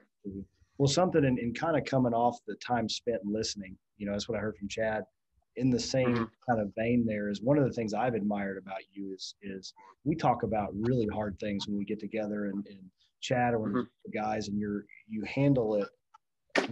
[0.78, 4.30] Well, something in, in kind of coming off the time spent listening, you know, that's
[4.30, 5.04] what I heard from Chad.
[5.60, 6.24] In the same mm-hmm.
[6.50, 9.74] kind of vein, there is one of the things I've admired about you is is
[10.04, 12.80] we talk about really hard things when we get together and, and
[13.22, 13.82] chat or mm-hmm.
[14.06, 15.88] the guys, and you're you handle it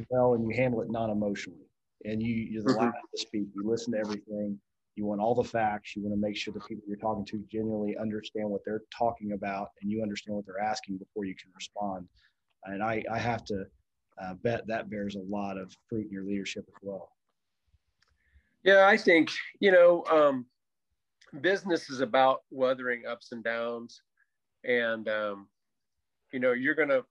[0.10, 1.70] well and you handle it non emotionally,
[2.06, 2.86] and you you're the mm-hmm.
[2.86, 3.48] last to speak.
[3.54, 4.60] You listen to everything,
[4.98, 5.96] you want all the facts.
[5.96, 9.34] You want to make sure the people you're talking to genuinely understand what they're talking
[9.34, 12.08] about and you understand what they're asking before you can respond.
[12.66, 13.66] And I, I have to
[14.22, 17.12] uh, bet that bears a lot of fruit in your leadership as well.
[18.68, 20.46] Yeah, I think, you know, um,
[21.40, 24.02] business is about weathering ups and downs.
[24.66, 25.48] And, um,
[26.34, 27.06] you know, you're going to,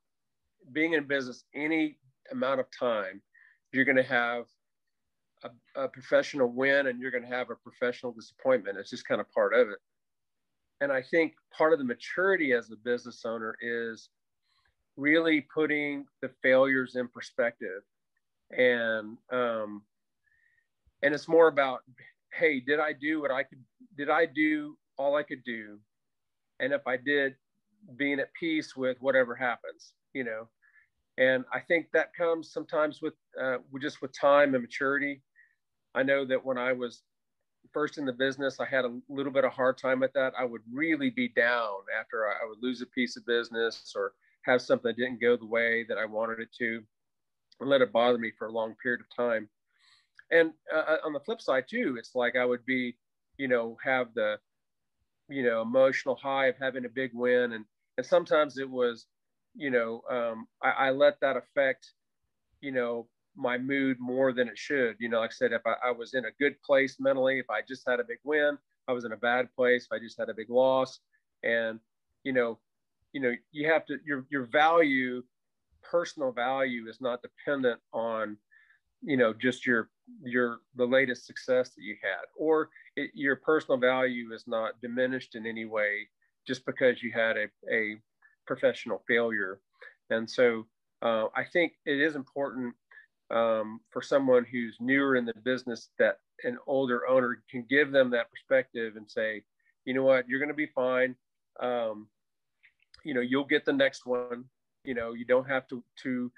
[0.72, 1.96] being in business any
[2.30, 3.22] amount of time,
[3.72, 4.44] you're going to have
[5.44, 8.76] a, a professional win and you're going to have a professional disappointment.
[8.76, 9.78] It's just kind of part of it.
[10.82, 14.10] And I think part of the maturity as a business owner is
[14.98, 17.80] really putting the failures in perspective.
[18.50, 19.80] And, um,
[21.06, 21.82] and it's more about,
[22.32, 23.62] hey, did I do what I could,
[23.96, 25.78] did I do all I could do?
[26.58, 27.36] And if I did,
[27.96, 30.48] being at peace with whatever happens, you know,
[31.16, 35.22] and I think that comes sometimes with, uh, just with time and maturity.
[35.94, 37.02] I know that when I was
[37.72, 40.32] first in the business, I had a little bit of hard time with that.
[40.36, 44.60] I would really be down after I would lose a piece of business or have
[44.60, 46.82] something that didn't go the way that I wanted it to,
[47.60, 49.48] and let it bother me for a long period of time.
[50.30, 52.96] And uh, uh, on the flip side too, it's like I would be,
[53.38, 54.38] you know, have the,
[55.28, 57.64] you know, emotional high of having a big win, and
[57.96, 59.06] and sometimes it was,
[59.54, 61.92] you know, um, I, I let that affect,
[62.60, 64.96] you know, my mood more than it should.
[64.98, 67.48] You know, like I said, if I, I, was in a good place mentally, if
[67.50, 68.58] I just had a big win,
[68.88, 69.86] I was in a bad place.
[69.90, 71.00] If I just had a big loss,
[71.42, 71.80] and
[72.24, 72.58] you know,
[73.12, 75.22] you know, you have to your your value,
[75.82, 78.36] personal value, is not dependent on,
[79.02, 79.88] you know, just your
[80.22, 85.34] your the latest success that you had, or it, your personal value is not diminished
[85.34, 86.08] in any way
[86.46, 87.96] just because you had a a
[88.46, 89.60] professional failure,
[90.10, 90.66] and so.
[91.02, 92.74] Uh, I think it is important
[93.30, 98.10] um, for someone who's newer in the business that an older owner can give them
[98.10, 99.42] that perspective and say,
[99.84, 101.14] you know what, you're going to be fine.
[101.60, 102.08] Um,
[103.04, 104.44] you know, you'll get the next one.
[104.84, 106.32] You know, you don't have to to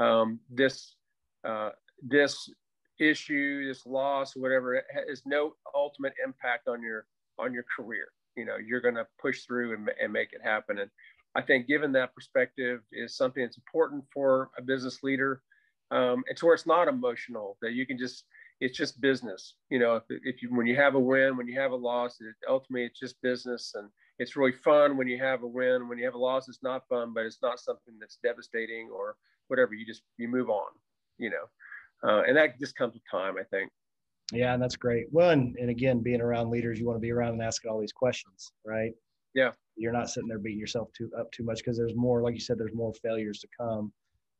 [0.00, 0.96] um, this
[1.44, 1.70] uh,
[2.02, 2.50] this
[3.00, 4.82] issue, this loss, whatever.
[5.08, 7.06] Has no ultimate impact on your
[7.38, 8.08] on your career.
[8.36, 10.78] You know, you're going to push through and, and make it happen.
[10.78, 10.90] And
[11.36, 15.42] I think, given that perspective, is something that's important for a business leader
[15.90, 18.24] um, it's where it's not emotional that you can just
[18.60, 21.58] it's just business you know if, if you when you have a win when you
[21.58, 25.42] have a loss it, ultimately it's just business and it's really fun when you have
[25.42, 28.18] a win when you have a loss it's not fun but it's not something that's
[28.22, 29.16] devastating or
[29.48, 30.68] whatever you just you move on
[31.18, 31.44] you know
[32.02, 33.70] uh, and that just comes with time i think
[34.32, 37.12] yeah and that's great well and, and again being around leaders you want to be
[37.12, 38.92] around and asking all these questions right
[39.34, 42.34] yeah you're not sitting there beating yourself too up too much because there's more like
[42.34, 43.92] you said there's more failures to come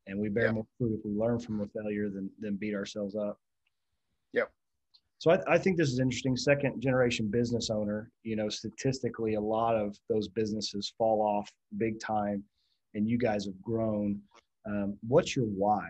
[0.07, 0.53] and we bear yeah.
[0.53, 3.39] more fruit if we learn from the failure than than beat ourselves up.
[4.33, 4.51] Yep.
[5.19, 6.37] So I, I think this is interesting.
[6.37, 11.99] Second generation business owner, you know, statistically, a lot of those businesses fall off big
[12.01, 12.43] time,
[12.95, 14.21] and you guys have grown.
[14.67, 15.89] Um, what's your why?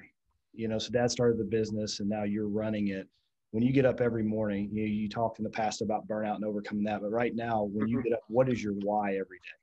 [0.55, 3.09] You know, so dad started the business, and now you're running it.
[3.51, 6.45] When you get up every morning, you you talked in the past about burnout and
[6.45, 8.09] overcoming that, but right now, when you mm-hmm.
[8.09, 9.59] get up, what is your why every day?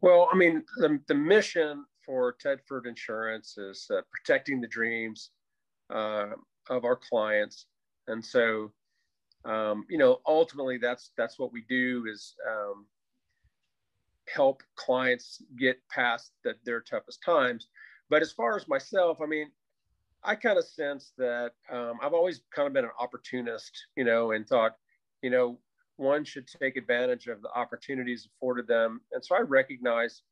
[0.00, 5.30] Well, I mean, the, the mission for Tedford Insurance is uh, protecting the dreams
[5.94, 6.30] uh,
[6.68, 7.66] of our clients,
[8.08, 8.72] and so
[9.44, 12.86] um, you know ultimately that's that's what we do is um,
[14.28, 17.68] help clients get past the, their toughest times.
[18.12, 19.50] But as far as myself, I mean,
[20.22, 24.32] I kind of sense that um, I've always kind of been an opportunist, you know,
[24.32, 24.76] and thought,
[25.22, 25.58] you know,
[25.96, 29.00] one should take advantage of the opportunities afforded them.
[29.12, 30.22] And so I recognize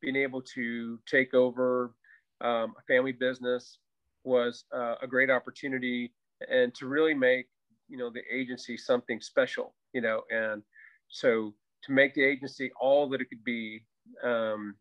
[0.00, 1.94] being able to take over
[2.40, 3.78] um, a family business
[4.24, 6.12] was uh, a great opportunity
[6.50, 7.46] and to really make
[7.88, 10.62] you know the agency something special you know and
[11.08, 11.54] so
[11.84, 13.84] to make the agency all that it could be
[14.24, 14.76] Um,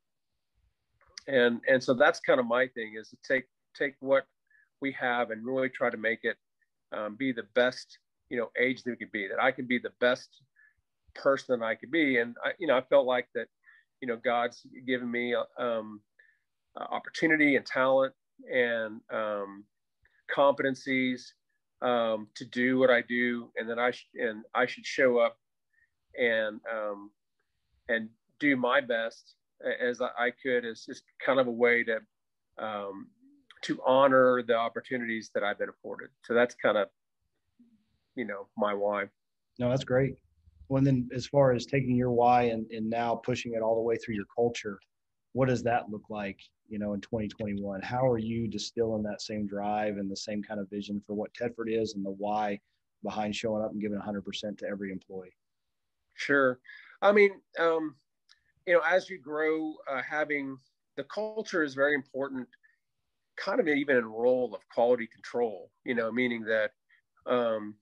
[1.27, 4.25] and and so that's kind of my thing is to take take what
[4.81, 6.38] we have and really try to make it
[6.95, 9.77] um, be the best you know age that we could be that i can be
[9.77, 10.29] the best
[11.13, 12.17] person that i could be.
[12.17, 13.47] And i you know i felt like that
[14.01, 16.01] you know god's given me um,
[16.75, 18.13] opportunity and talent
[18.51, 19.63] and um,
[20.36, 21.21] competencies
[21.81, 25.38] um, to do what i do and that i and i should show up
[26.19, 27.12] and um,
[27.89, 29.36] and do my best
[29.80, 32.00] as I could as just kind of a way to
[32.58, 33.08] um,
[33.63, 36.10] to honor the opportunities that I've been afforded.
[36.24, 36.88] So that's kind of
[38.15, 39.06] you know my why.
[39.60, 40.15] No, that's great.
[40.69, 43.82] Well, then as far as taking your why and, and now pushing it all the
[43.82, 44.80] way through your culture,
[45.34, 47.82] what does that look like, you know, in 2021?
[47.82, 51.34] How are you distilling that same drive and the same kind of vision for what
[51.34, 52.60] Tedford is and the why
[53.04, 55.36] behind showing up and giving 100% to every employee?
[56.15, 56.60] Sure.
[57.02, 57.95] I mean, um,
[58.65, 60.58] you know, as you grow, uh, having
[60.97, 62.47] the culture is very important,
[63.38, 66.71] kind of even in role of quality control, you know, meaning that
[67.26, 67.76] um,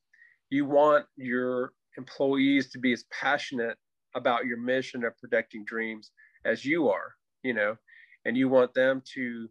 [0.50, 3.78] you want your employees to be as passionate
[4.16, 6.12] about your mission of protecting dreams
[6.46, 7.14] as you are,
[7.44, 7.76] you know,
[8.26, 9.50] and you want them to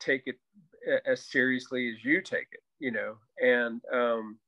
[0.00, 0.36] take it
[1.06, 4.38] as seriously as you take it, you know, and, um,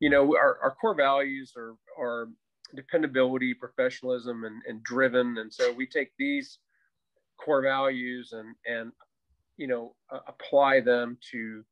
[0.00, 2.28] you know, our, our core values are, are
[2.74, 5.38] dependability, professionalism, and, and driven.
[5.38, 6.58] And so we take these
[7.38, 8.92] core values and, and
[9.56, 11.64] you know, uh, apply them to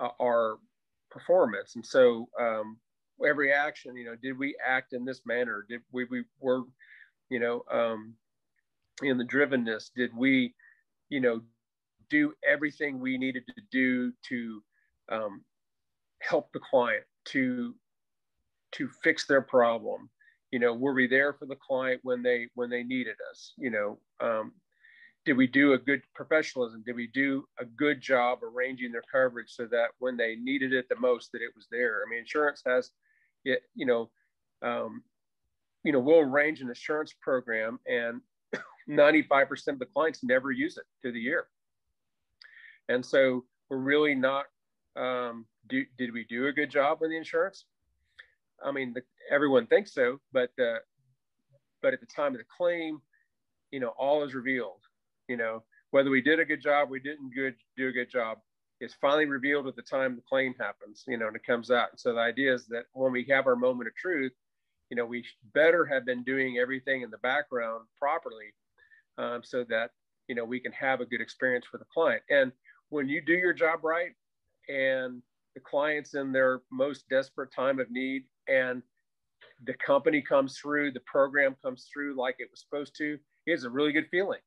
[0.00, 0.58] uh, our
[1.10, 1.74] performance.
[1.74, 2.78] And so um,
[3.26, 5.66] every action, you know, did we act in this manner?
[5.68, 6.62] Did we, we were,
[7.30, 8.14] you know, um,
[9.02, 10.54] in the drivenness, did we,
[11.08, 11.40] you know,
[12.10, 14.62] do everything we needed to do to
[15.10, 15.42] um,
[16.20, 17.74] help the client to
[18.70, 20.10] to fix their problem
[20.50, 23.70] you know were we there for the client when they when they needed us you
[23.70, 24.52] know um,
[25.28, 26.82] did we do a good professionalism?
[26.86, 30.88] Did we do a good job arranging their coverage so that when they needed it
[30.88, 32.02] the most that it was there?
[32.02, 32.92] I mean insurance has
[33.44, 34.10] it you know
[34.62, 35.02] um,
[35.84, 38.22] you know we'll arrange an insurance program and
[38.88, 41.46] 95% of the clients never use it through the year.
[42.88, 44.46] And so we're really not
[44.96, 47.66] um, do, did we do a good job with the insurance
[48.64, 50.78] I mean, the, everyone thinks so, but uh,
[51.82, 53.00] but at the time of the claim,
[53.70, 54.80] you know, all is revealed.
[55.28, 58.38] You know, whether we did a good job, we didn't good do a good job,
[58.80, 61.04] is finally revealed at the time the claim happens.
[61.06, 61.90] You know, and it comes out.
[61.96, 64.32] so the idea is that when we have our moment of truth,
[64.90, 68.54] you know, we better have been doing everything in the background properly,
[69.18, 69.90] um, so that
[70.28, 72.22] you know we can have a good experience for the client.
[72.30, 72.52] And
[72.88, 74.12] when you do your job right,
[74.68, 75.22] and
[75.54, 78.82] the client's in their most desperate time of need and
[79.64, 83.70] the company comes through, the program comes through like it was supposed to, it's a
[83.70, 84.40] really good feeling,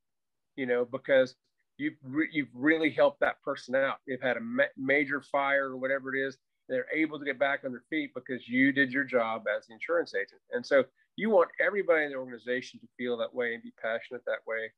[0.56, 1.36] you know, because
[1.78, 3.98] you've, re- you've really helped that person out.
[4.08, 6.38] They've had a ma- major fire or whatever it is.
[6.70, 9.74] They're able to get back on their feet because you did your job as the
[9.74, 10.42] insurance agent.
[10.52, 10.86] And so
[11.18, 14.72] you want everybody in the organization to feel that way and be passionate that way.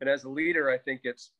[0.00, 1.32] And as a leader, I think it's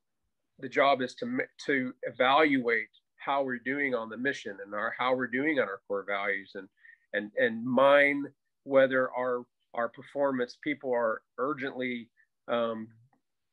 [0.59, 5.15] the job is to, to evaluate how we're doing on the mission and our, how
[5.15, 6.69] we're doing on our core values and,
[7.17, 8.25] and and mine
[8.65, 12.09] whether our our performance people are urgently
[12.49, 12.89] um,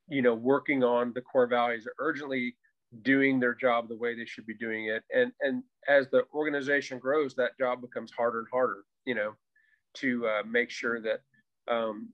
[0.08, 2.56] you know working on the core values urgently
[3.02, 5.04] doing their job the way they should be doing it.
[5.13, 9.34] And and as the organization grows that job becomes harder and harder you know
[9.95, 11.21] to uh, make sure that
[11.71, 12.10] um,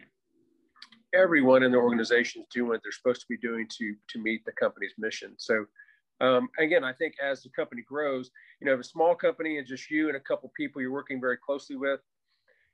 [1.13, 4.43] everyone in the organization is doing what they're supposed to be doing to to meet
[4.45, 5.33] the company's mission.
[5.37, 5.65] So
[6.21, 9.67] um, again, I think as the company grows, you know, if a small company and
[9.67, 12.01] just you and a couple people you're working very closely with,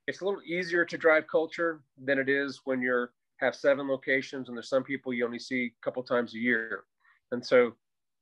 [0.08, 4.48] it's a little easier to drive culture than it is when you're have seven locations
[4.48, 6.86] and there's some people you only see a couple times a year.
[7.32, 7.74] And so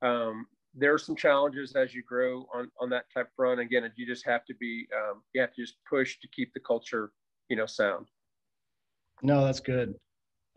[0.02, 3.60] um, there are some challenges as you grow on, on that type front.
[3.60, 6.60] Again, you just have to be, um, you have to just push to keep the
[6.60, 7.12] culture,
[7.50, 8.08] you know, sound.
[9.22, 9.93] No, that's good.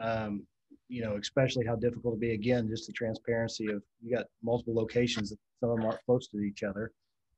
[0.00, 0.46] Um,
[0.88, 4.74] you know, especially how difficult it be again, just the transparency of you got multiple
[4.74, 6.92] locations that some of them aren't close to each other.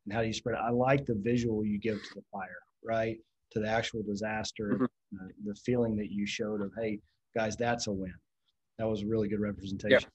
[0.05, 0.62] And how do you spread it?
[0.62, 3.16] I like the visual you give to the fire, right?
[3.53, 4.84] To the actual disaster, mm-hmm.
[4.84, 7.01] uh, the feeling that you showed of, hey,
[7.34, 8.14] guys, that's a win.
[8.78, 10.01] That was a really good representation.
[10.01, 10.12] Yep.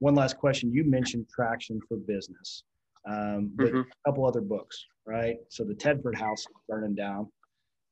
[0.00, 0.72] One last question.
[0.72, 2.64] You mentioned traction for business,
[3.08, 3.80] um, but mm-hmm.
[3.80, 5.36] a couple other books, right?
[5.50, 7.28] So the Tedford House burning down,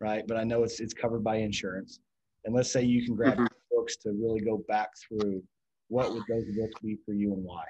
[0.00, 0.24] right?
[0.26, 2.00] But I know it's it's covered by insurance.
[2.44, 3.46] And let's say you can grab mm-hmm
[3.90, 5.42] books to really go back through,
[5.88, 7.64] what would those books be for you and why?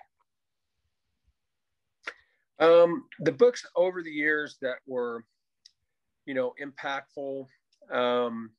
[2.58, 5.24] Um, the books over the years that were,
[6.26, 7.46] you know, impactful.
[7.90, 8.50] Um,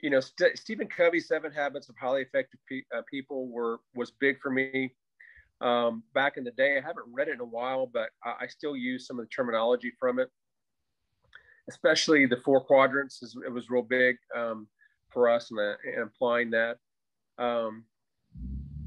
[0.00, 4.12] you know, St- Stephen Covey's Seven Habits of Highly Effective Pe- uh, People were was
[4.12, 4.94] big for me
[5.60, 6.78] um, back in the day.
[6.78, 9.30] I haven't read it in a while, but I, I still use some of the
[9.30, 10.30] terminology from it,
[11.68, 13.22] especially the four quadrants.
[13.24, 14.68] Is, it was real big um,
[15.10, 16.78] for us and, uh, and applying that.
[17.38, 17.84] Um,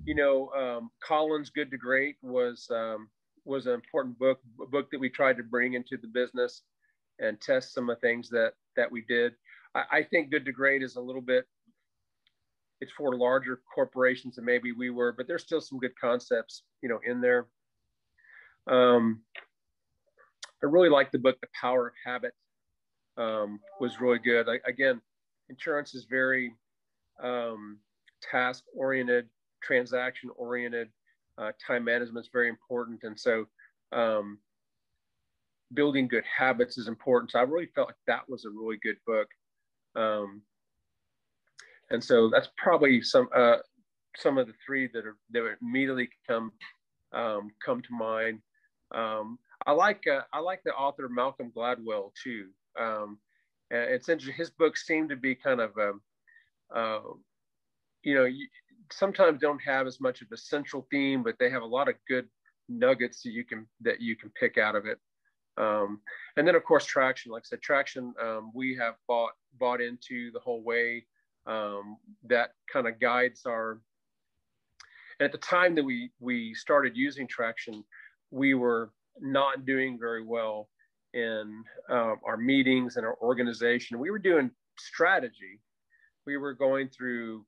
[0.05, 3.09] you know, um, Collins' Good to Great was um,
[3.45, 6.63] was an important book, a book that we tried to bring into the business
[7.19, 9.34] and test some of the things that that we did.
[9.76, 11.45] I, I think Good to Great is a little bit
[12.82, 16.89] it's for larger corporations than maybe we were, but there's still some good concepts, you
[16.89, 17.47] know, in there.
[18.67, 19.22] Um,
[20.63, 22.34] I really like the book, The Power of Habit,
[23.17, 24.49] um, was really good.
[24.49, 24.99] I, again,
[25.52, 26.56] insurance is very
[27.22, 27.78] um,
[28.22, 29.28] task oriented,
[29.62, 30.89] transaction oriented.
[31.38, 33.45] Uh, time management is very important, and so
[33.91, 34.38] um,
[35.74, 37.32] building good habits is important.
[37.32, 39.28] So I really felt like that was a really good book.
[39.95, 40.41] Um,
[41.89, 43.58] and so that's probably some uh,
[44.18, 46.52] some of the three that are that immediately come
[47.14, 48.39] um, come to mind.
[48.93, 52.47] Um, I like uh, I like the author Malcolm Gladwell too.
[53.72, 54.36] It's interesting.
[54.38, 56.01] His books seem to be kind of, um,
[56.76, 56.99] uh,
[58.03, 58.47] you know, you
[58.91, 61.95] sometimes don't have as much of a central theme, but they have a lot of
[62.07, 62.28] good
[62.67, 64.99] nuggets that you can that you can pick out of it.
[65.57, 65.99] Um,
[66.38, 70.32] and then of course traction, like I said, traction um, we have bought bought into
[70.32, 71.05] the whole way
[71.45, 71.97] um,
[72.28, 73.82] that kind of guides our
[75.19, 77.84] and at the time that we we started using traction
[78.32, 80.69] we were not doing very well
[81.14, 83.99] in uh, our meetings and our organization.
[83.99, 85.59] We were doing strategy.
[86.26, 87.45] We were going through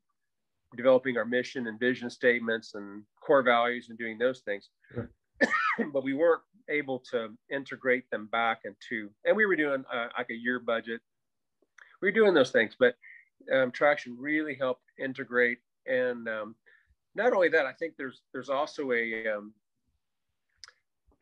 [0.76, 4.70] developing our mission and vision statements and core values and doing those things.
[5.92, 10.30] But we weren't able to integrate them back into and we were doing uh, like
[10.30, 11.02] a year budget.
[12.00, 12.94] We were doing those things but
[13.52, 15.58] um, traction really helped integrate.
[15.88, 16.56] And um,
[17.16, 19.54] not only that i think there's there's also a um,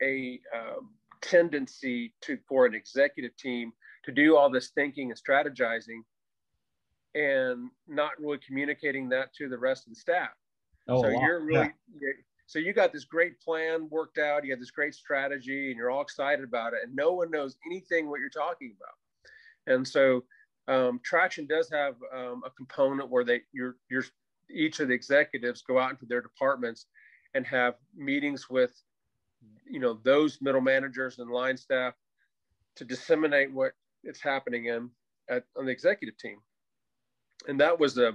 [0.02, 0.90] a um,
[1.22, 3.72] tendency to for an executive team
[4.04, 6.00] to do all this thinking and strategizing
[7.14, 10.30] and not really communicating that to the rest of the staff
[10.88, 11.20] oh, so wow.
[11.20, 11.70] you're really
[12.00, 12.08] yeah.
[12.46, 15.90] so you got this great plan worked out you have this great strategy and you're
[15.90, 20.22] all excited about it and no one knows anything what you're talking about and so
[20.68, 24.04] um, traction does have um, a component where they you're, you're
[24.50, 26.86] each of the executives go out into their departments
[27.34, 28.72] and have meetings with
[29.68, 31.94] you know those middle managers and line staff
[32.76, 33.72] to disseminate what
[34.04, 34.90] it's happening in
[35.30, 36.38] at, on the executive team
[37.48, 38.12] and that was a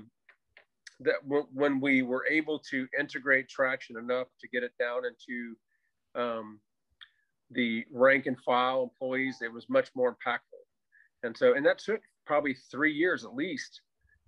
[0.99, 5.55] that w- when we were able to integrate traction enough to get it down into
[6.15, 6.59] um,
[7.51, 10.63] the rank and file employees it was much more impactful
[11.23, 13.81] and so and that took probably three years at least,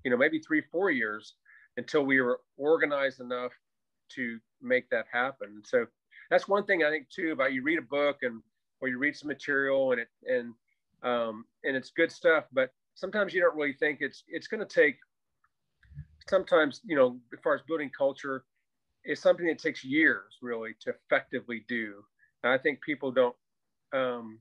[0.04, 1.36] you know, maybe three, four years
[1.78, 3.52] until we were organized enough
[4.16, 5.62] to make that happen.
[5.64, 5.86] so
[6.30, 8.42] that's one thing I think too about you read a book and
[8.82, 10.54] or you read some material and it and
[11.02, 14.74] um, and it's good stuff, but sometimes you don't really think it's it's going to
[14.74, 14.98] take.
[16.30, 18.44] Sometimes you know, as far as building culture,
[19.06, 22.04] is something that takes years really to effectively do.
[22.44, 23.36] And I think people don't
[23.94, 24.40] um,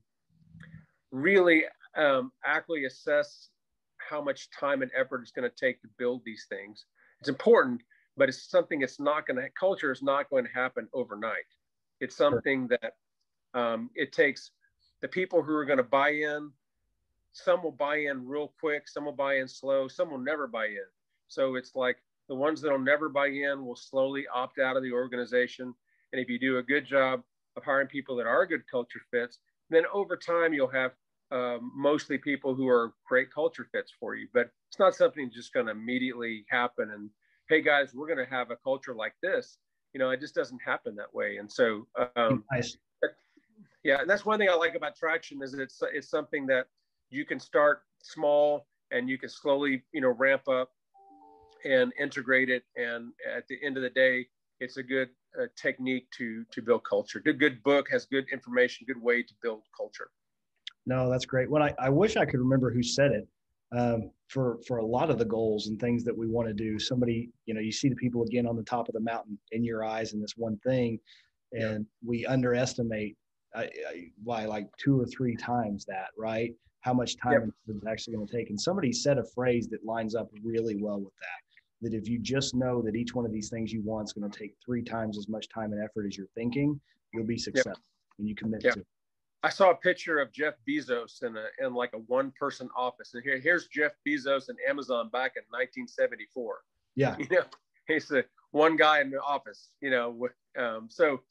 [1.11, 1.63] really
[1.97, 3.49] um, accurately assess
[3.97, 6.85] how much time and effort it's going to take to build these things.
[7.19, 7.81] It's important,
[8.15, 11.45] but it's something it's not going to, culture is not going to happen overnight.
[11.99, 12.95] It's something that
[13.53, 14.51] um, it takes
[15.01, 16.51] the people who are going to buy in.
[17.31, 20.65] Some will buy in real quick, some will buy in slow, some will never buy
[20.65, 20.85] in.
[21.27, 21.97] So it's like
[22.27, 25.73] the ones that'll never buy in will slowly opt out of the organization.
[26.11, 27.21] And if you do a good job
[27.55, 29.39] of hiring people that are good culture fits,
[29.69, 30.91] then over time you'll have
[31.31, 34.27] um, mostly people who are great culture fits for you.
[34.33, 36.91] But it's not something just going to immediately happen.
[36.91, 37.09] And
[37.47, 39.57] hey, guys, we're going to have a culture like this.
[39.93, 41.37] You know, it just doesn't happen that way.
[41.37, 42.77] And so, um, nice.
[43.83, 46.67] yeah, and that's one thing I like about traction is it's it's something that
[47.09, 50.71] you can start small and you can slowly, you know, ramp up
[51.65, 52.63] and integrate it.
[52.75, 54.27] And at the end of the day,
[54.59, 55.09] it's a good
[55.39, 57.19] uh, technique to to build culture.
[57.19, 60.09] Good good book has good information, good way to build culture.
[60.85, 61.49] No, that's great.
[61.49, 63.27] Well, I, I wish I could remember who said it.
[63.71, 66.79] Um, for for a lot of the goals and things that we want to do,
[66.79, 69.63] somebody, you know, you see the people again on the top of the mountain in
[69.63, 70.99] your eyes in this one thing,
[71.51, 72.09] and yeah.
[72.09, 73.15] we underestimate
[73.55, 73.65] uh,
[74.25, 76.53] by like two or three times that, right?
[76.81, 77.49] How much time yep.
[77.67, 78.49] it's actually going to take.
[78.49, 81.89] And somebody said a phrase that lines up really well with that.
[81.89, 84.29] That if you just know that each one of these things you want is going
[84.29, 86.79] to take three times as much time and effort as you're thinking,
[87.13, 88.19] you'll be successful yep.
[88.19, 88.75] and you commit yep.
[88.75, 88.85] to.
[89.41, 93.13] I saw a picture of Jeff Bezos in a in like a one person office,
[93.13, 96.59] and here here's Jeff Bezos and Amazon back in 1974.
[96.95, 97.43] Yeah, you know,
[97.87, 99.69] he's the one guy in the office.
[99.81, 100.27] You know,
[100.57, 101.21] um, so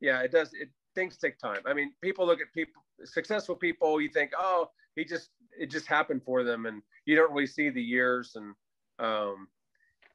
[0.00, 0.54] yeah, it does.
[0.54, 1.60] It things take time.
[1.66, 4.00] I mean, people look at people successful people.
[4.00, 7.68] You think, oh, he just it just happened for them, and you don't really see
[7.68, 8.54] the years and
[8.98, 9.48] um,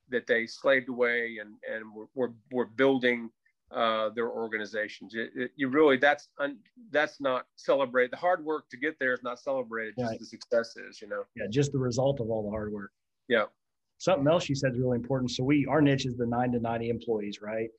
[0.09, 3.29] that they slaved away and and were were, were building
[3.75, 5.13] uh, their organizations.
[5.15, 6.57] It, it, you really that's un,
[6.91, 9.95] that's not celebrate the hard work to get there is not celebrated.
[9.99, 10.19] Just right.
[10.19, 11.23] the success is, you know.
[11.35, 12.91] Yeah, just the result of all the hard work.
[13.27, 13.43] Yeah.
[13.97, 15.31] Something else you said is really important.
[15.31, 17.69] So we our niche is the nine to ninety employees, right?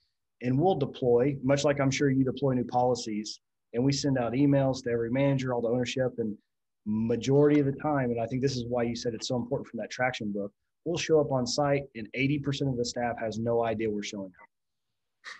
[0.42, 3.40] And we'll deploy, much like I'm sure you deploy new policies,
[3.72, 6.36] and we send out emails to every manager, all the ownership, and
[6.84, 9.66] majority of the time, and I think this is why you said it's so important
[9.66, 10.52] from that traction book.
[10.84, 14.26] We'll show up on site, and 80% of the staff has no idea we're showing
[14.26, 14.48] up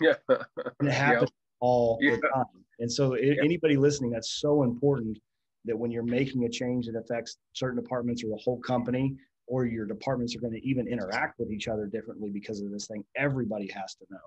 [0.01, 0.15] yeah.
[0.29, 1.31] and it happens
[1.61, 2.13] all yeah.
[2.13, 2.45] the time.
[2.79, 3.35] And so, yeah.
[3.43, 5.19] anybody listening, that's so important
[5.65, 9.17] that when you're making a change that affects certain departments or the whole company,
[9.47, 12.87] or your departments are going to even interact with each other differently because of this
[12.87, 14.19] thing, everybody has to know.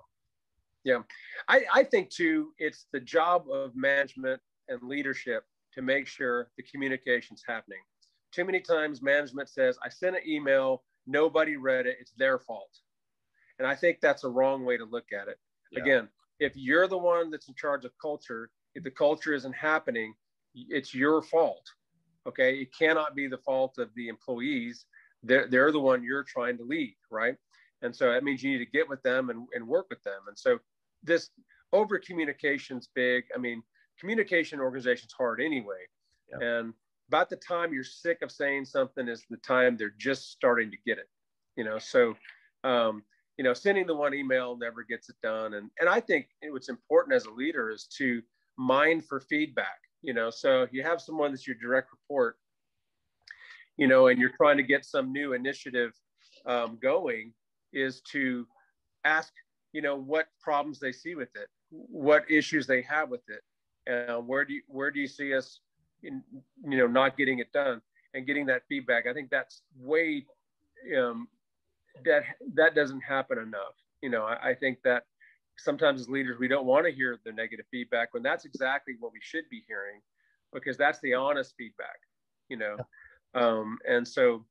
[0.84, 1.02] Yeah.
[1.48, 5.44] I, I think, too, it's the job of management and leadership
[5.74, 7.80] to make sure the communication's happening.
[8.32, 12.70] Too many times, management says, I sent an email, nobody read it, it's their fault.
[13.58, 15.38] And I think that's a wrong way to look at it.
[15.70, 15.82] Yeah.
[15.82, 16.08] Again,
[16.38, 20.14] if you're the one that's in charge of culture, if the culture isn't happening,
[20.54, 21.66] it's your fault.
[22.26, 22.56] Okay.
[22.60, 24.86] It cannot be the fault of the employees.
[25.22, 27.36] They're, they're the one you're trying to lead, right?
[27.82, 30.20] And so that means you need to get with them and, and work with them.
[30.28, 30.58] And so
[31.02, 31.30] this
[31.72, 33.24] over communication's big.
[33.34, 33.62] I mean,
[33.98, 35.86] communication organization's hard anyway.
[36.30, 36.46] Yeah.
[36.46, 36.74] And
[37.08, 40.76] about the time you're sick of saying something is the time they're just starting to
[40.86, 41.08] get it.
[41.56, 42.16] You know, so
[42.64, 43.02] um,
[43.40, 45.54] you know, sending the one email never gets it done.
[45.54, 48.20] And and I think what's important as a leader is to
[48.58, 49.78] mind for feedback.
[50.02, 52.36] You know, so you have someone that's your direct report,
[53.78, 55.92] you know, and you're trying to get some new initiative
[56.44, 57.32] um, going,
[57.72, 58.46] is to
[59.06, 59.32] ask,
[59.72, 63.40] you know, what problems they see with it, what issues they have with it,
[63.90, 65.60] and where do you where do you see us,
[66.02, 66.22] in,
[66.62, 67.80] you know, not getting it done
[68.12, 69.06] and getting that feedback.
[69.06, 70.26] I think that's way
[70.94, 71.26] um,
[72.04, 72.22] that
[72.54, 73.74] that doesn't happen enough.
[74.02, 75.04] You know, I, I think that
[75.58, 79.12] sometimes as leaders we don't want to hear the negative feedback when that's exactly what
[79.12, 80.00] we should be hearing
[80.54, 81.98] because that's the honest feedback
[82.50, 82.76] you know?
[83.34, 84.44] Um, and so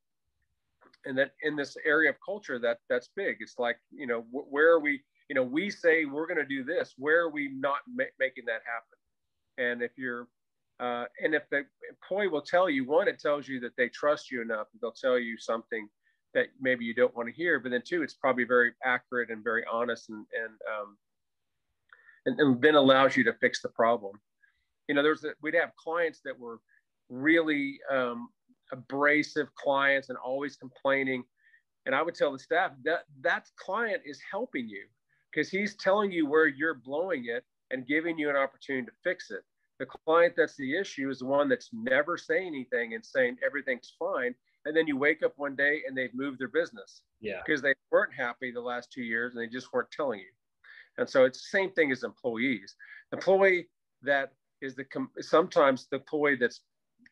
[1.06, 3.38] and that in this area of culture that that's big.
[3.42, 6.46] It's like you know wh- where are we you know we say we're going to
[6.46, 6.96] do this.
[6.98, 9.70] Where are we not ma- making that happen?
[9.70, 10.28] And if you're
[10.80, 14.32] uh, and if the employee will tell you one it tells you that they trust
[14.32, 15.90] you enough they'll tell you something
[16.34, 17.60] that maybe you don't want to hear.
[17.60, 20.98] But then two, it's probably very accurate and very honest and and um,
[22.26, 24.20] and, and then allows you to fix the problem.
[24.88, 26.60] You know, there's a, we'd have clients that were
[27.10, 28.30] really um,
[28.72, 31.24] abrasive clients and always complaining.
[31.86, 34.86] And I would tell the staff that that client is helping you
[35.32, 39.32] because he's telling you where you're blowing it and giving you an opportunity to fix
[39.32, 39.42] it.
[39.80, 43.94] The client that's the issue is the one that's never saying anything and saying everything's
[43.98, 44.36] fine
[44.70, 47.02] and then you wake up one day and they've moved their business.
[47.20, 47.42] Yeah.
[47.44, 50.30] Because they weren't happy the last two years and they just weren't telling you.
[51.00, 52.76] And so it's the same thing as employees.
[53.10, 53.68] The employee
[54.04, 54.86] that is the
[55.22, 56.62] sometimes the employee that's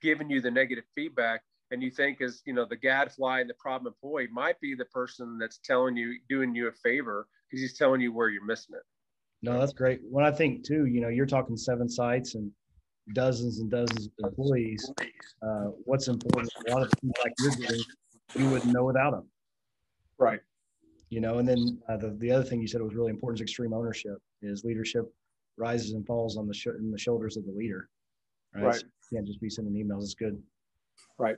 [0.04, 1.42] giving you the negative feedback
[1.72, 4.86] and you think is you know the gadfly and the problem employee might be the
[4.86, 8.76] person that's telling you doing you a favor because he's telling you where you're missing
[8.76, 8.84] it.
[9.42, 10.02] No, that's great.
[10.04, 12.52] When I think too, you know, you're talking seven sites and
[13.14, 14.92] dozens and dozens of employees,
[15.42, 17.82] uh, what's important, a lot of people like you're doing,
[18.36, 19.30] you wouldn't know without them.
[20.18, 20.42] Right.
[21.10, 23.42] You know, and then uh, the, the other thing you said was really important is
[23.42, 25.12] extreme ownership is leadership
[25.58, 27.90] rises and falls on the, sh- in the shoulders of the leader.
[28.54, 28.66] Right.
[28.66, 28.76] right.
[28.76, 30.04] So you can't just be sending emails.
[30.04, 30.42] It's good.
[31.18, 31.38] Right.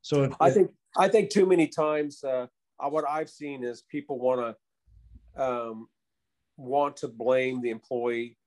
[0.00, 2.46] So if, I think, I think too many times, uh,
[2.78, 4.56] what I've seen is people want
[5.36, 5.88] to, um,
[6.56, 8.38] want to blame the employee,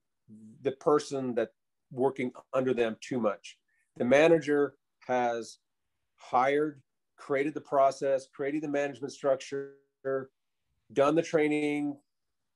[0.62, 1.50] the person that
[1.92, 3.58] working under them too much.
[3.98, 4.76] The manager
[5.08, 5.60] has
[6.18, 6.82] hired,
[7.18, 9.74] created the process, created the management structure,
[10.94, 11.98] done the training,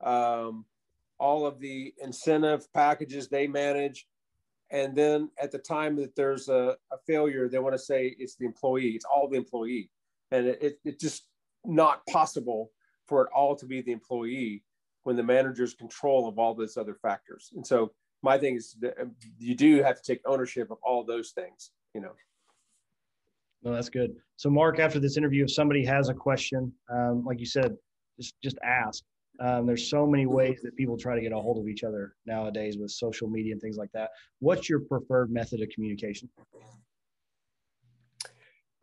[0.03, 0.65] um,
[1.19, 4.07] all of the incentive packages they manage.
[4.71, 8.35] And then at the time that there's a, a failure, they want to say it's
[8.35, 9.89] the employee, it's all the employee.
[10.31, 11.27] And it, it, it's just
[11.65, 12.71] not possible
[13.07, 14.63] for it all to be the employee
[15.03, 17.51] when the manager's control of all those other factors.
[17.55, 17.91] And so
[18.23, 22.01] my thing is um, you do have to take ownership of all those things, you
[22.01, 22.11] know.
[23.63, 24.15] No, that's good.
[24.37, 27.75] So, Mark, after this interview, if somebody has a question, um, like you said,
[28.19, 29.03] just just ask.
[29.39, 32.15] Um, there's so many ways that people try to get a hold of each other
[32.27, 34.11] nowadays with social media and things like that.
[34.39, 36.29] What's your preferred method of communication?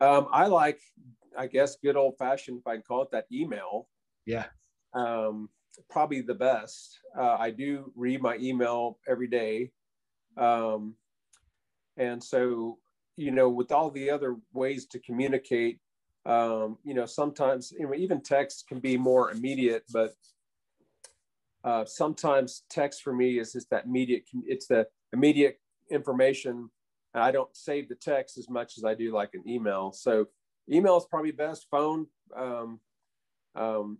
[0.01, 0.79] Um, I like,
[1.37, 3.87] I guess, good old fashioned, if I can call it that, email.
[4.25, 4.45] Yeah.
[4.93, 5.49] Um,
[5.89, 6.99] probably the best.
[7.17, 9.71] Uh, I do read my email every day.
[10.37, 10.95] Um,
[11.97, 12.77] and so,
[13.17, 15.79] you know, with all the other ways to communicate,
[16.25, 20.13] um, you know, sometimes you know, even text can be more immediate, but
[21.63, 25.59] uh, sometimes text for me is just that immediate, it's the immediate
[25.91, 26.69] information.
[27.13, 29.91] And I don't save the text as much as I do like an email.
[29.91, 30.27] So
[30.71, 31.67] email is probably best.
[31.71, 32.79] Phone, um,
[33.55, 33.97] um,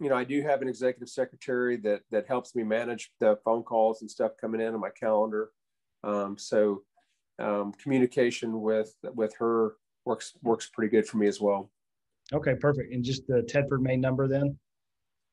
[0.00, 3.62] you know, I do have an executive secretary that that helps me manage the phone
[3.62, 5.50] calls and stuff coming in on my calendar.
[6.02, 6.82] Um, so
[7.38, 9.74] um, communication with with her
[10.04, 11.70] works works pretty good for me as well.
[12.32, 12.92] Okay, perfect.
[12.92, 14.58] And just the Tedford main number then?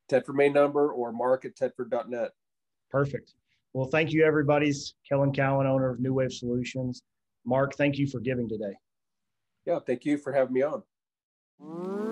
[0.10, 2.32] Tedford main number or mark at tedford.net.
[2.90, 3.34] Perfect.
[3.74, 7.02] Well, thank you, everybody's Kellen Cowan, owner of New Wave Solutions.
[7.46, 8.74] Mark, thank you for giving today.
[9.66, 12.11] Yeah, thank you for having me on.